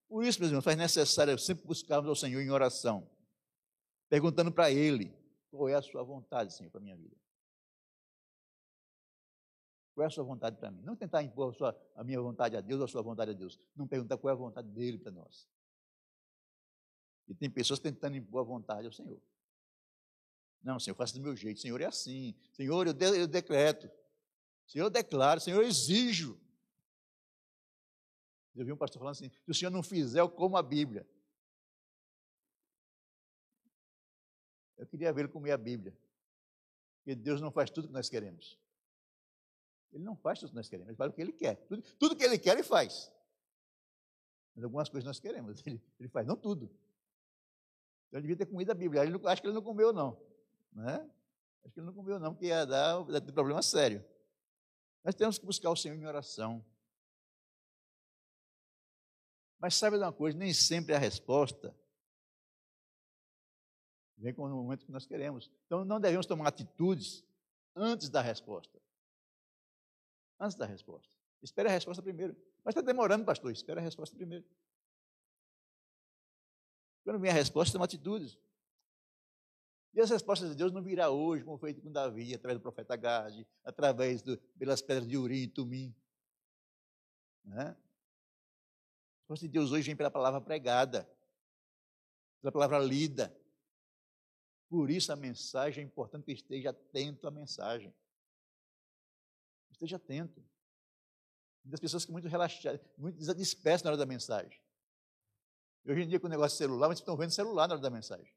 Por 0.10 0.26
isso, 0.26 0.40
meus 0.40 0.50
irmãos, 0.50 0.64
faz 0.64 0.76
necessário 0.76 1.38
sempre 1.38 1.66
buscarmos 1.66 2.10
ao 2.10 2.16
Senhor 2.16 2.42
em 2.42 2.50
oração, 2.50 3.08
perguntando 4.10 4.52
para 4.52 4.72
Ele 4.72 5.16
qual 5.52 5.70
é 5.70 5.76
a 5.76 5.82
sua 5.82 6.04
vontade, 6.04 6.54
Senhor, 6.54 6.72
para 6.72 6.80
a 6.80 6.84
minha 6.84 6.98
vida. 6.98 7.16
Qual 9.94 10.04
é 10.04 10.08
a 10.08 10.10
sua 10.10 10.24
vontade 10.24 10.58
para 10.58 10.72
mim? 10.72 10.82
Não 10.82 10.96
tentar 10.96 11.22
impor 11.22 11.54
a, 11.54 11.58
sua, 11.58 11.92
a 11.96 12.04
minha 12.04 12.20
vontade 12.20 12.58
a 12.58 12.62
Deus 12.62 12.80
ou 12.80 12.86
a 12.86 12.88
sua 12.88 13.02
vontade 13.04 13.32
a 13.32 13.34
Deus. 13.34 13.60
Não 13.76 13.88
perguntar 13.88 14.18
qual 14.18 14.30
é 14.30 14.34
a 14.34 14.38
vontade 14.38 14.68
dele 14.70 14.98
para 14.98 15.12
nós. 15.12 15.48
E 17.28 17.36
tem 17.36 17.50
pessoas 17.50 17.80
tentando 17.80 18.18
impor 18.18 18.42
a 18.42 18.44
vontade 18.44 18.88
ao 18.88 18.94
Senhor. 18.94 19.22
Não, 20.64 20.80
Senhor, 20.80 20.96
faça 20.96 21.14
do 21.14 21.22
meu 21.22 21.36
jeito. 21.36 21.60
Senhor, 21.60 21.80
é 21.82 21.86
assim. 21.86 22.34
Senhor, 22.54 22.88
eu, 22.88 22.94
de, 22.94 23.06
eu 23.06 23.28
decreto. 23.28 23.90
Senhor, 24.66 24.86
eu 24.86 24.90
declaro. 24.90 25.40
Senhor, 25.40 25.62
eu 25.62 25.68
exijo. 25.68 26.40
Eu 28.60 28.66
vi 28.66 28.74
um 28.74 28.78
pastor 28.78 29.00
falando 29.00 29.14
assim: 29.14 29.30
se 29.30 29.52
o 29.52 29.54
senhor 29.54 29.72
não 29.72 29.82
fizer, 29.82 30.20
eu 30.20 30.30
como 30.30 30.58
a 30.58 30.62
Bíblia. 30.62 31.08
Eu 34.78 34.86
queria 34.86 35.14
ver 35.14 35.22
ele 35.22 35.30
comer 35.30 35.52
a 35.52 35.58
Bíblia. 35.58 35.98
Porque 36.98 37.16
Deus 37.16 37.40
não 37.40 37.52
faz 37.52 37.70
tudo 37.70 37.88
que 37.88 37.94
nós 37.94 38.10
queremos. 38.10 38.60
Ele 39.94 40.04
não 40.04 40.16
faz 40.16 40.40
tudo 40.40 40.50
que 40.50 40.56
nós 40.56 40.68
queremos, 40.68 40.90
ele 40.90 40.98
faz 40.98 41.10
o 41.10 41.14
que 41.14 41.22
ele 41.22 41.32
quer. 41.32 41.56
Tudo, 41.68 41.82
tudo 41.98 42.16
que 42.16 42.24
ele 42.24 42.38
quer, 42.38 42.52
ele 42.52 42.64
faz. 42.64 43.10
Mas 44.54 44.64
algumas 44.66 44.90
coisas 44.90 45.06
nós 45.06 45.20
queremos, 45.20 45.62
ele, 45.66 45.82
ele 45.98 46.10
faz, 46.10 46.28
não 46.28 46.36
tudo. 46.36 46.66
Então 48.08 48.20
ele 48.20 48.28
devia 48.28 48.36
ter 48.36 48.46
comido 48.46 48.72
a 48.72 48.76
Bíblia. 48.76 49.04
Ele 49.04 49.20
acho 49.26 49.42
que 49.42 49.48
ele 49.48 49.56
não 49.56 49.62
comeu, 49.62 49.94
não. 49.94 50.22
Né? 50.74 51.10
Acho 51.64 51.74
que 51.74 51.80
ele 51.80 51.88
não 51.88 51.94
comeu, 51.94 52.20
não, 52.20 52.34
porque 52.34 52.48
ia 52.48 52.66
dar, 52.66 53.10
ia 53.10 53.22
ter 53.22 53.32
problema 53.32 53.62
sério. 53.62 54.04
Nós 55.02 55.16
temos 55.16 55.40
que 55.40 55.46
buscar 55.46 55.70
o 55.70 55.78
Senhor 55.78 55.96
em 55.96 56.06
oração. 56.06 56.64
Mas 59.60 59.76
sabe 59.76 59.98
de 59.98 60.04
uma 60.04 60.14
coisa? 60.14 60.38
Nem 60.38 60.54
sempre 60.54 60.96
a 60.96 60.98
resposta 60.98 61.76
vem 64.18 64.34
com 64.34 64.44
o 64.44 64.50
momento 64.50 64.86
que 64.86 64.92
nós 64.92 65.06
queremos. 65.06 65.52
Então 65.66 65.84
não 65.86 66.00
devemos 66.00 66.26
tomar 66.26 66.48
atitudes 66.48 67.26
antes 67.76 68.10
da 68.10 68.22
resposta. 68.22 68.80
Antes 70.40 70.56
da 70.56 70.66
resposta. 70.66 71.14
Espere 71.42 71.70
a 71.70 71.72
resposta 71.72 72.02
primeiro. 72.02 72.36
Mas 72.64 72.74
está 72.74 72.82
demorando, 72.82 73.26
pastor. 73.26 73.52
Espere 73.52 73.80
a 73.80 73.84
resposta 73.84 74.16
primeiro. 74.16 74.46
Quando 77.04 77.20
vem 77.20 77.32
a 77.32 77.34
resposta, 77.34 77.74
toma 77.74 77.86
atitudes. 77.86 78.38
E 79.94 80.02
as 80.02 80.10
respostas 80.10 80.50
de 80.50 80.56
Deus 80.56 80.72
não 80.72 80.84
virá 80.84 81.10
hoje, 81.10 81.44
como 81.44 81.58
foi 81.58 81.74
com 81.74 81.92
Davi, 81.92 82.34
através 82.34 82.60
do 82.60 82.62
profeta 82.62 82.96
Gade, 82.96 83.48
através 83.64 84.22
do, 84.22 84.38
pelas 84.58 84.82
pedras 84.82 85.08
de 85.08 85.18
Urim 85.18 85.44
e 85.44 85.48
Tumim. 85.48 85.96
Né? 87.44 87.76
A 89.30 89.34
resposta 89.34 89.46
de 89.46 89.54
Deus 89.54 89.72
hoje 89.72 89.86
vem 89.86 89.96
pela 89.96 90.10
palavra 90.10 90.42
pregada, 90.42 91.08
pela 92.42 92.52
palavra 92.52 92.80
lida. 92.80 93.32
Por 94.68 94.90
isso 94.90 95.14
a 95.14 95.16
mensagem 95.16 95.84
é 95.84 95.86
importante 95.86 96.26
que 96.26 96.32
esteja 96.32 96.72
atento 96.72 97.28
à 97.28 97.32
mensagem. 97.32 97.94
Esteja 99.70 99.98
atento. 99.98 100.44
Muitas 101.64 101.80
pessoas 101.80 102.06
que 102.06 102.12
muito 102.12 102.28
relaxadas, 102.28 102.82
muito 102.98 103.20
dispersas 103.36 103.84
na 103.84 103.92
hora 103.92 103.98
da 103.98 104.06
mensagem. 104.08 104.60
Hoje 105.86 106.02
em 106.02 106.08
dia, 106.08 106.20
com 106.20 106.26
o 106.26 106.30
negócio 106.30 106.56
de 106.56 106.58
celular, 106.58 106.88
mas 106.88 106.98
estão 106.98 107.16
vendo 107.16 107.30
celular 107.30 107.68
na 107.68 107.76
hora 107.76 107.84
da 107.84 107.90
mensagem. 107.92 108.34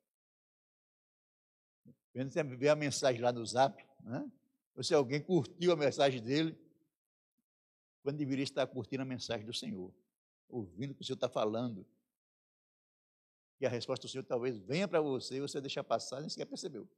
Vendo 2.13 2.31
ver 2.59 2.69
a 2.69 2.77
mensagem 2.77 3.23
lá 3.23 3.33
no 3.33 3.45
zap, 3.47 3.83
né? 4.03 4.31
ou 4.75 4.85
se 4.85 4.93
alguém 4.93 5.23
curtiu 5.23 5.73
a 5.73 5.77
mensagem 5.77 6.23
dele, 6.23 6.55
quando 8.03 8.19
deveria 8.19 8.45
estar 8.45 8.67
curtindo 8.67 9.03
a 9.03 9.07
mensagem 9.07 9.47
do 9.47 9.55
Senhor 9.55 10.02
ouvindo 10.53 10.93
o 10.93 10.95
que 10.95 11.01
o 11.01 11.05
Senhor 11.05 11.17
está 11.17 11.29
falando. 11.29 11.85
E 13.59 13.67
a 13.67 13.69
resposta 13.69 14.07
do 14.07 14.11
Senhor 14.11 14.25
talvez 14.25 14.59
venha 14.59 14.87
para 14.87 15.01
você 15.01 15.37
e 15.37 15.41
você 15.41 15.61
deixa 15.61 15.83
passar 15.83 16.21
nem 16.21 16.29
sequer 16.29 16.47
percebeu. 16.47 16.89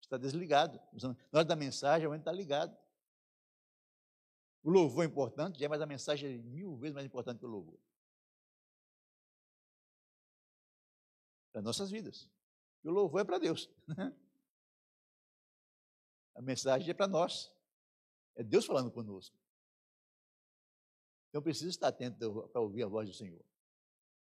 Está 0.00 0.18
desligado. 0.18 0.80
Na 1.32 1.38
hora 1.38 1.44
da 1.44 1.56
mensagem, 1.56 2.10
a 2.10 2.16
está 2.16 2.32
ligado. 2.32 2.76
O 4.62 4.70
louvor 4.70 5.04
é 5.04 5.06
importante, 5.06 5.66
mas 5.68 5.80
a 5.80 5.86
mensagem 5.86 6.34
é 6.34 6.38
mil 6.38 6.76
vezes 6.76 6.94
mais 6.94 7.06
importante 7.06 7.38
que 7.38 7.46
o 7.46 7.48
louvor. 7.48 7.78
Para 11.52 11.62
nossas 11.62 11.90
vidas. 11.90 12.28
E 12.82 12.88
o 12.88 12.90
louvor 12.90 13.20
é 13.20 13.24
para 13.24 13.38
Deus. 13.38 13.70
A 16.34 16.42
mensagem 16.42 16.90
é 16.90 16.94
para 16.94 17.06
nós. 17.06 17.52
É 18.34 18.42
Deus 18.42 18.66
falando 18.66 18.90
conosco. 18.90 19.43
Então 21.34 21.42
precisa 21.42 21.68
estar 21.68 21.88
atento 21.88 22.48
para 22.52 22.60
ouvir 22.60 22.84
a 22.84 22.86
voz 22.86 23.08
do 23.08 23.12
Senhor. 23.12 23.44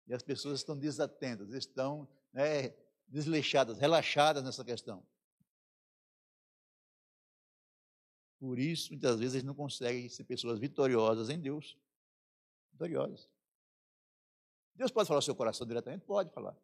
E 0.07 0.13
as 0.13 0.21
pessoas 0.21 0.59
estão 0.59 0.77
desatentas, 0.77 1.53
estão 1.53 2.05
né, 2.33 2.75
desleixadas, 3.07 3.77
relaxadas 3.77 4.43
nessa 4.43 4.61
questão. 4.61 5.07
Por 8.37 8.59
isso, 8.59 8.91
muitas 8.91 9.17
vezes, 9.17 9.35
eles 9.35 9.45
não 9.45 9.55
conseguem 9.55 10.09
ser 10.09 10.25
pessoas 10.25 10.59
vitoriosas 10.59 11.29
em 11.29 11.39
Deus. 11.39 11.77
Vitoriosas. 12.73 13.29
Deus 14.75 14.91
pode 14.91 15.07
falar 15.07 15.19
ao 15.19 15.21
seu 15.21 15.33
coração 15.33 15.65
diretamente? 15.65 16.03
Pode 16.03 16.29
falar. 16.33 16.57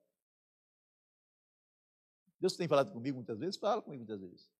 Deus 2.42 2.58
tem 2.58 2.68
falado 2.68 2.92
comigo 2.92 3.16
muitas 3.16 3.40
vezes? 3.40 3.56
Fala 3.56 3.82
comigo 3.82 4.04
muitas 4.04 4.20
vezes. 4.20 4.52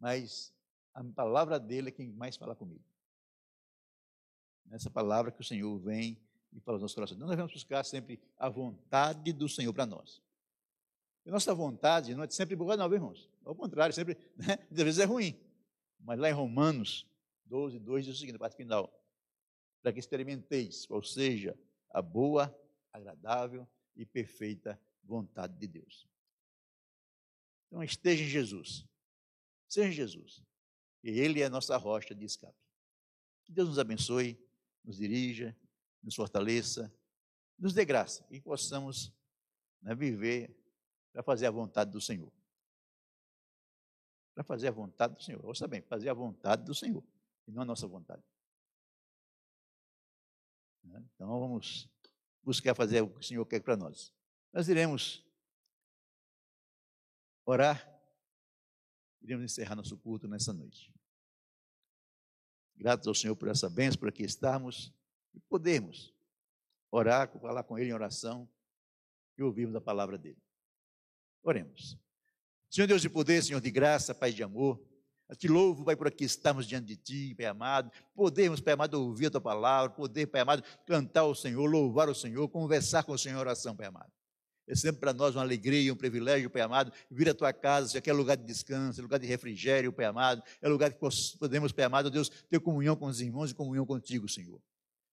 Mas 0.00 0.53
a 0.94 1.02
palavra 1.02 1.58
dele 1.58 1.88
é 1.88 1.92
quem 1.92 2.12
mais 2.12 2.36
fala 2.36 2.54
comigo. 2.54 2.84
Nessa 4.64 4.88
palavra 4.88 5.32
que 5.32 5.40
o 5.40 5.44
Senhor 5.44 5.76
vem 5.78 6.18
e 6.52 6.60
fala 6.60 6.76
aos 6.76 6.82
nossos 6.82 6.94
corações. 6.94 7.16
Então, 7.16 7.26
nós 7.26 7.36
devemos 7.36 7.52
buscar 7.52 7.84
sempre 7.84 8.20
a 8.38 8.48
vontade 8.48 9.32
do 9.32 9.48
Senhor 9.48 9.72
para 9.72 9.84
nós. 9.84 10.22
E 11.26 11.30
nossa 11.30 11.52
vontade 11.54 12.14
não 12.14 12.22
é 12.22 12.30
sempre 12.30 12.54
boa, 12.54 12.76
não, 12.76 12.92
irmãos. 12.92 13.28
Ao 13.44 13.54
contrário, 13.54 13.94
sempre, 13.94 14.16
né, 14.36 14.58
às 14.70 14.76
vezes 14.76 15.00
é 15.00 15.04
ruim. 15.04 15.36
Mas 15.98 16.18
lá 16.18 16.30
em 16.30 16.32
Romanos 16.32 17.06
12, 17.46 17.78
2 17.80 18.04
diz 18.04 18.14
o 18.16 18.18
seguinte, 18.18 18.36
a 18.36 18.38
parte 18.38 18.56
final. 18.56 18.92
Para 19.82 19.92
que 19.92 19.98
experimenteis, 19.98 20.88
ou 20.88 21.02
seja, 21.02 21.58
a 21.90 22.00
boa, 22.00 22.56
agradável 22.92 23.66
e 23.96 24.06
perfeita 24.06 24.80
vontade 25.02 25.58
de 25.58 25.66
Deus. 25.66 26.06
Então 27.66 27.82
esteja 27.82 28.22
em 28.22 28.28
Jesus. 28.28 28.86
Seja 29.68 29.88
em 29.88 29.92
Jesus. 29.92 30.42
Ele 31.10 31.42
é 31.42 31.44
a 31.44 31.50
nossa 31.50 31.76
rocha 31.76 32.14
de 32.14 32.24
escape. 32.24 32.56
Que 33.44 33.52
Deus 33.52 33.68
nos 33.68 33.78
abençoe, 33.78 34.38
nos 34.82 34.96
dirija, 34.96 35.56
nos 36.02 36.14
fortaleça, 36.14 36.92
nos 37.58 37.74
dê 37.74 37.84
graça 37.84 38.26
e 38.30 38.40
possamos 38.40 39.12
né, 39.82 39.94
viver 39.94 40.56
para 41.12 41.22
fazer 41.22 41.46
a 41.46 41.50
vontade 41.50 41.90
do 41.90 42.00
Senhor. 42.00 42.32
Para 44.34 44.42
fazer 44.42 44.68
a 44.68 44.72
vontade 44.72 45.14
do 45.14 45.22
Senhor. 45.22 45.44
Ouça 45.44 45.68
bem, 45.68 45.82
fazer 45.82 46.08
a 46.08 46.14
vontade 46.14 46.64
do 46.64 46.74
Senhor 46.74 47.04
e 47.46 47.52
não 47.52 47.62
a 47.62 47.64
nossa 47.66 47.86
vontade. 47.86 48.22
Né, 50.82 51.04
então 51.14 51.28
vamos 51.38 51.88
buscar 52.42 52.74
fazer 52.74 53.02
o 53.02 53.10
que 53.10 53.20
o 53.20 53.22
Senhor 53.22 53.44
quer 53.44 53.60
para 53.60 53.76
nós. 53.76 54.12
Nós 54.52 54.68
iremos 54.68 55.22
orar 57.44 57.93
Iremos 59.24 59.44
encerrar 59.44 59.74
nosso 59.74 59.96
culto 59.96 60.28
nessa 60.28 60.52
noite. 60.52 60.92
Gratos 62.76 63.08
ao 63.08 63.14
Senhor 63.14 63.34
por 63.34 63.48
essa 63.48 63.70
bênção, 63.70 63.98
por 63.98 64.08
aqui 64.08 64.22
estarmos 64.22 64.92
e 65.34 65.40
podemos 65.40 66.14
orar, 66.90 67.30
falar 67.40 67.62
com 67.62 67.78
Ele 67.78 67.90
em 67.90 67.94
oração 67.94 68.46
e 69.38 69.42
ouvirmos 69.42 69.74
a 69.74 69.80
palavra 69.80 70.18
dele. 70.18 70.36
Oremos. 71.42 71.98
Senhor 72.70 72.86
Deus 72.86 73.00
de 73.00 73.08
poder, 73.08 73.42
Senhor 73.42 73.60
de 73.60 73.70
graça, 73.70 74.14
Pai 74.14 74.30
de 74.30 74.42
amor, 74.42 74.78
te 75.38 75.48
louvo, 75.48 75.84
Pai, 75.84 75.96
por 75.96 76.06
aqui 76.06 76.24
estamos 76.24 76.66
diante 76.66 76.88
de 76.88 76.96
Ti, 76.96 77.34
Pai 77.34 77.46
amado. 77.46 77.90
Podemos, 78.14 78.60
Pai 78.60 78.74
amado, 78.74 78.94
ouvir 78.94 79.26
a 79.26 79.30
Tua 79.30 79.40
palavra, 79.40 79.90
poder, 79.90 80.26
Pai 80.26 80.42
amado, 80.42 80.62
cantar 80.86 81.22
ao 81.22 81.34
Senhor, 81.34 81.64
louvar 81.64 82.10
o 82.10 82.14
Senhor, 82.14 82.46
conversar 82.48 83.04
com 83.04 83.12
o 83.12 83.18
Senhor 83.18 83.36
em 83.36 83.40
oração, 83.40 83.74
Pai 83.74 83.86
amado. 83.86 84.12
É 84.66 84.74
sempre 84.74 85.00
para 85.00 85.12
nós 85.12 85.34
uma 85.34 85.42
alegria, 85.42 85.92
um 85.92 85.96
privilégio, 85.96 86.48
Pai 86.48 86.62
amado, 86.62 86.90
vir 87.10 87.28
à 87.28 87.34
tua 87.34 87.52
casa, 87.52 87.88
se 87.88 87.98
aqui 87.98 88.08
é 88.08 88.12
lugar 88.12 88.36
de 88.36 88.44
descanso, 88.44 88.98
é 88.98 89.02
lugar 89.02 89.18
de 89.18 89.26
refrigério, 89.26 89.92
Pai 89.92 90.06
amado, 90.06 90.42
é 90.62 90.68
lugar 90.68 90.90
que 90.90 90.98
podemos, 91.38 91.70
Pai 91.70 91.84
amado, 91.84 92.10
Deus, 92.10 92.30
ter 92.48 92.58
comunhão 92.60 92.96
com 92.96 93.06
os 93.06 93.20
irmãos 93.20 93.50
e 93.50 93.54
comunhão 93.54 93.84
contigo, 93.84 94.26
Senhor. 94.28 94.60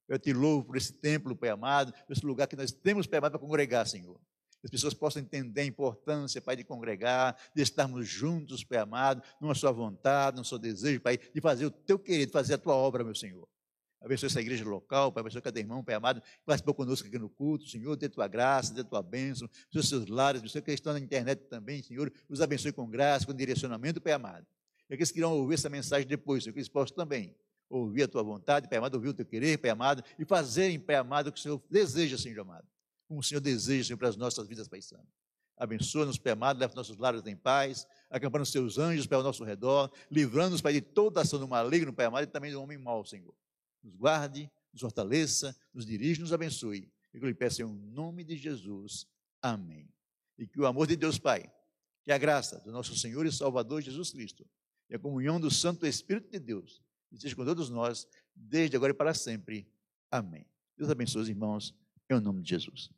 Eu 0.08 0.18
te 0.18 0.32
louvo 0.32 0.66
por 0.66 0.78
esse 0.78 0.94
templo, 0.94 1.36
Pai 1.36 1.50
amado, 1.50 1.94
por 2.06 2.14
esse 2.14 2.26
lugar 2.26 2.48
que 2.48 2.56
nós 2.56 2.72
temos, 2.72 3.08
Pai 3.08 3.20
amado, 3.20 3.32
para 3.32 3.40
congregar, 3.40 3.86
Senhor. 3.86 4.18
Que 4.62 4.68
as 4.68 4.72
pessoas 4.72 4.94
possam 4.94 5.22
entender 5.22 5.62
a 5.62 5.66
importância, 5.66 6.42
Pai, 6.42 6.56
de 6.56 6.64
congregar, 6.64 7.36
de 7.54 7.62
estarmos 7.62 8.08
juntos, 8.08 8.64
Pai 8.64 8.78
amado, 8.78 9.22
numa 9.42 9.56
sua 9.56 9.72
vontade, 9.72 10.38
no 10.38 10.46
seu 10.46 10.58
desejo, 10.58 11.02
Pai, 11.02 11.18
de 11.18 11.42
fazer 11.42 11.66
o 11.66 11.72
teu 11.72 12.00
querer, 12.00 12.26
de 12.26 12.32
fazer 12.32 12.54
a 12.54 12.58
tua 12.58 12.76
obra, 12.76 13.04
meu 13.04 13.16
Senhor. 13.16 13.48
Abençoe 14.02 14.26
essa 14.26 14.42
igreja 14.42 14.68
local, 14.68 15.12
Pai, 15.12 15.22
abençoe 15.22 15.42
cada 15.42 15.60
irmão, 15.60 15.84
Pai 15.84 15.94
amado, 15.94 16.22
que 16.22 16.44
participou 16.44 16.74
conosco 16.74 17.08
aqui 17.08 17.20
no 17.20 17.30
culto, 17.30 17.68
Senhor, 17.68 17.96
dê 17.96 18.10
tua 18.10 18.28
graça, 18.28 18.74
dê 18.74 18.84
tua 18.84 19.04
bênção, 19.04 19.48
os 19.74 19.88
seus 19.88 20.08
lares, 20.08 20.42
os 20.42 20.52
que 20.52 20.72
estão 20.72 20.94
na 20.94 21.00
internet 21.00 21.44
também, 21.44 21.84
Senhor, 21.84 22.12
os 22.28 22.42
abençoe 22.42 22.72
com 22.72 22.90
graça, 22.90 23.28
com 23.28 23.34
direcionamento, 23.34 24.02
Pai 24.02 24.14
amado. 24.14 24.48
E 24.90 24.96
aqueles 24.96 25.12
que 25.12 25.20
irão 25.20 25.34
ouvir 25.34 25.54
essa 25.54 25.70
mensagem 25.70 26.08
depois, 26.08 26.44
Senhor, 26.44 26.54
que 26.54 26.60
eles 26.60 26.68
possam 26.68 26.96
também 26.96 27.36
ouvir 27.70 28.04
a 28.04 28.08
tua 28.08 28.24
vontade, 28.24 28.68
Pai 28.68 28.80
amado, 28.80 28.96
ouvir 28.96 29.10
o 29.10 29.14
teu 29.14 29.26
querer, 29.26 29.60
Pai 29.60 29.70
amado, 29.70 30.04
e 30.18 30.26
fazerem, 30.26 30.80
Pai 30.80 30.96
amado, 30.96 31.28
o 31.28 31.32
que 31.32 31.40
o 31.40 31.42
Senhor 31.42 31.62
deseja, 31.70 32.18
Senhor 32.18 32.42
amado. 32.42 32.68
Como 33.08 33.20
o 33.20 33.24
Senhor 33.24 33.40
deseja, 33.40 33.90
Senhor, 33.90 33.98
para 33.98 34.10
as 34.10 34.18
nossas 34.18 34.48
vidas, 34.48 34.68
Pai 34.68 34.82
Santo. 34.82 35.08
Abençoa-nos, 35.56 36.18
Pai 36.18 36.34
amado, 36.34 36.60
leva 36.60 36.74
nossos 36.74 36.98
lares 36.98 37.24
em 37.28 37.36
paz, 37.36 37.86
acampando 38.10 38.42
os 38.42 38.52
seus 38.52 38.80
anjos, 38.80 39.06
Pai, 39.06 39.16
ao 39.16 39.24
nosso 39.24 39.44
redor, 39.44 39.92
livrando-nos, 40.10 40.60
Pai, 40.60 40.74
de 40.74 40.82
toda 40.82 41.22
ação 41.22 41.40
do 41.40 41.48
maligno, 41.48 41.94
Pai 41.94 42.08
amado, 42.08 42.24
e 42.24 42.28
também 42.28 42.52
do 42.52 42.60
homem 42.60 42.80
mau, 42.80 43.06
Senhor. 43.06 43.34
Nos 43.84 43.96
guarde, 43.96 44.50
nos 44.72 44.82
fortaleça, 44.82 45.56
nos 45.74 45.86
dirige, 45.86 46.22
nos 46.22 46.34
abençoe. 46.34 46.92
E 47.14 47.20
que 47.20 47.26
eu 47.26 47.30
lhe 47.30 47.36
peço 47.36 47.62
em 47.62 47.66
nome 47.66 48.24
de 48.24 48.38
Jesus. 48.38 49.08
Amém. 49.42 49.90
E 50.38 50.48
que 50.48 50.60
o 50.60 50.66
amor 50.66 50.88
de 50.88 50.96
Deus 50.96 51.20
Pai, 51.20 51.52
que 52.04 52.12
a 52.12 52.18
graça 52.18 52.60
do 52.62 52.72
nosso 52.72 52.96
Senhor 52.96 53.26
e 53.26 53.32
Salvador 53.32 53.82
Jesus 53.82 54.12
Cristo, 54.12 54.48
e 54.90 54.96
a 54.96 55.00
comunhão 55.00 55.40
do 55.40 55.50
Santo 55.50 55.86
Espírito 55.86 56.30
de 56.30 56.40
Deus, 56.40 56.82
esteja 57.12 57.36
com 57.36 57.46
todos 57.46 57.70
nós, 57.70 58.08
desde 58.36 58.76
agora 58.76 58.92
e 58.92 58.96
para 58.96 59.14
sempre. 59.14 59.68
Amém. 60.10 60.46
Deus 60.78 60.90
abençoe 60.90 61.22
os 61.22 61.30
irmãos, 61.30 61.76
em 62.10 62.20
nome 62.20 62.42
de 62.42 62.50
Jesus. 62.50 62.90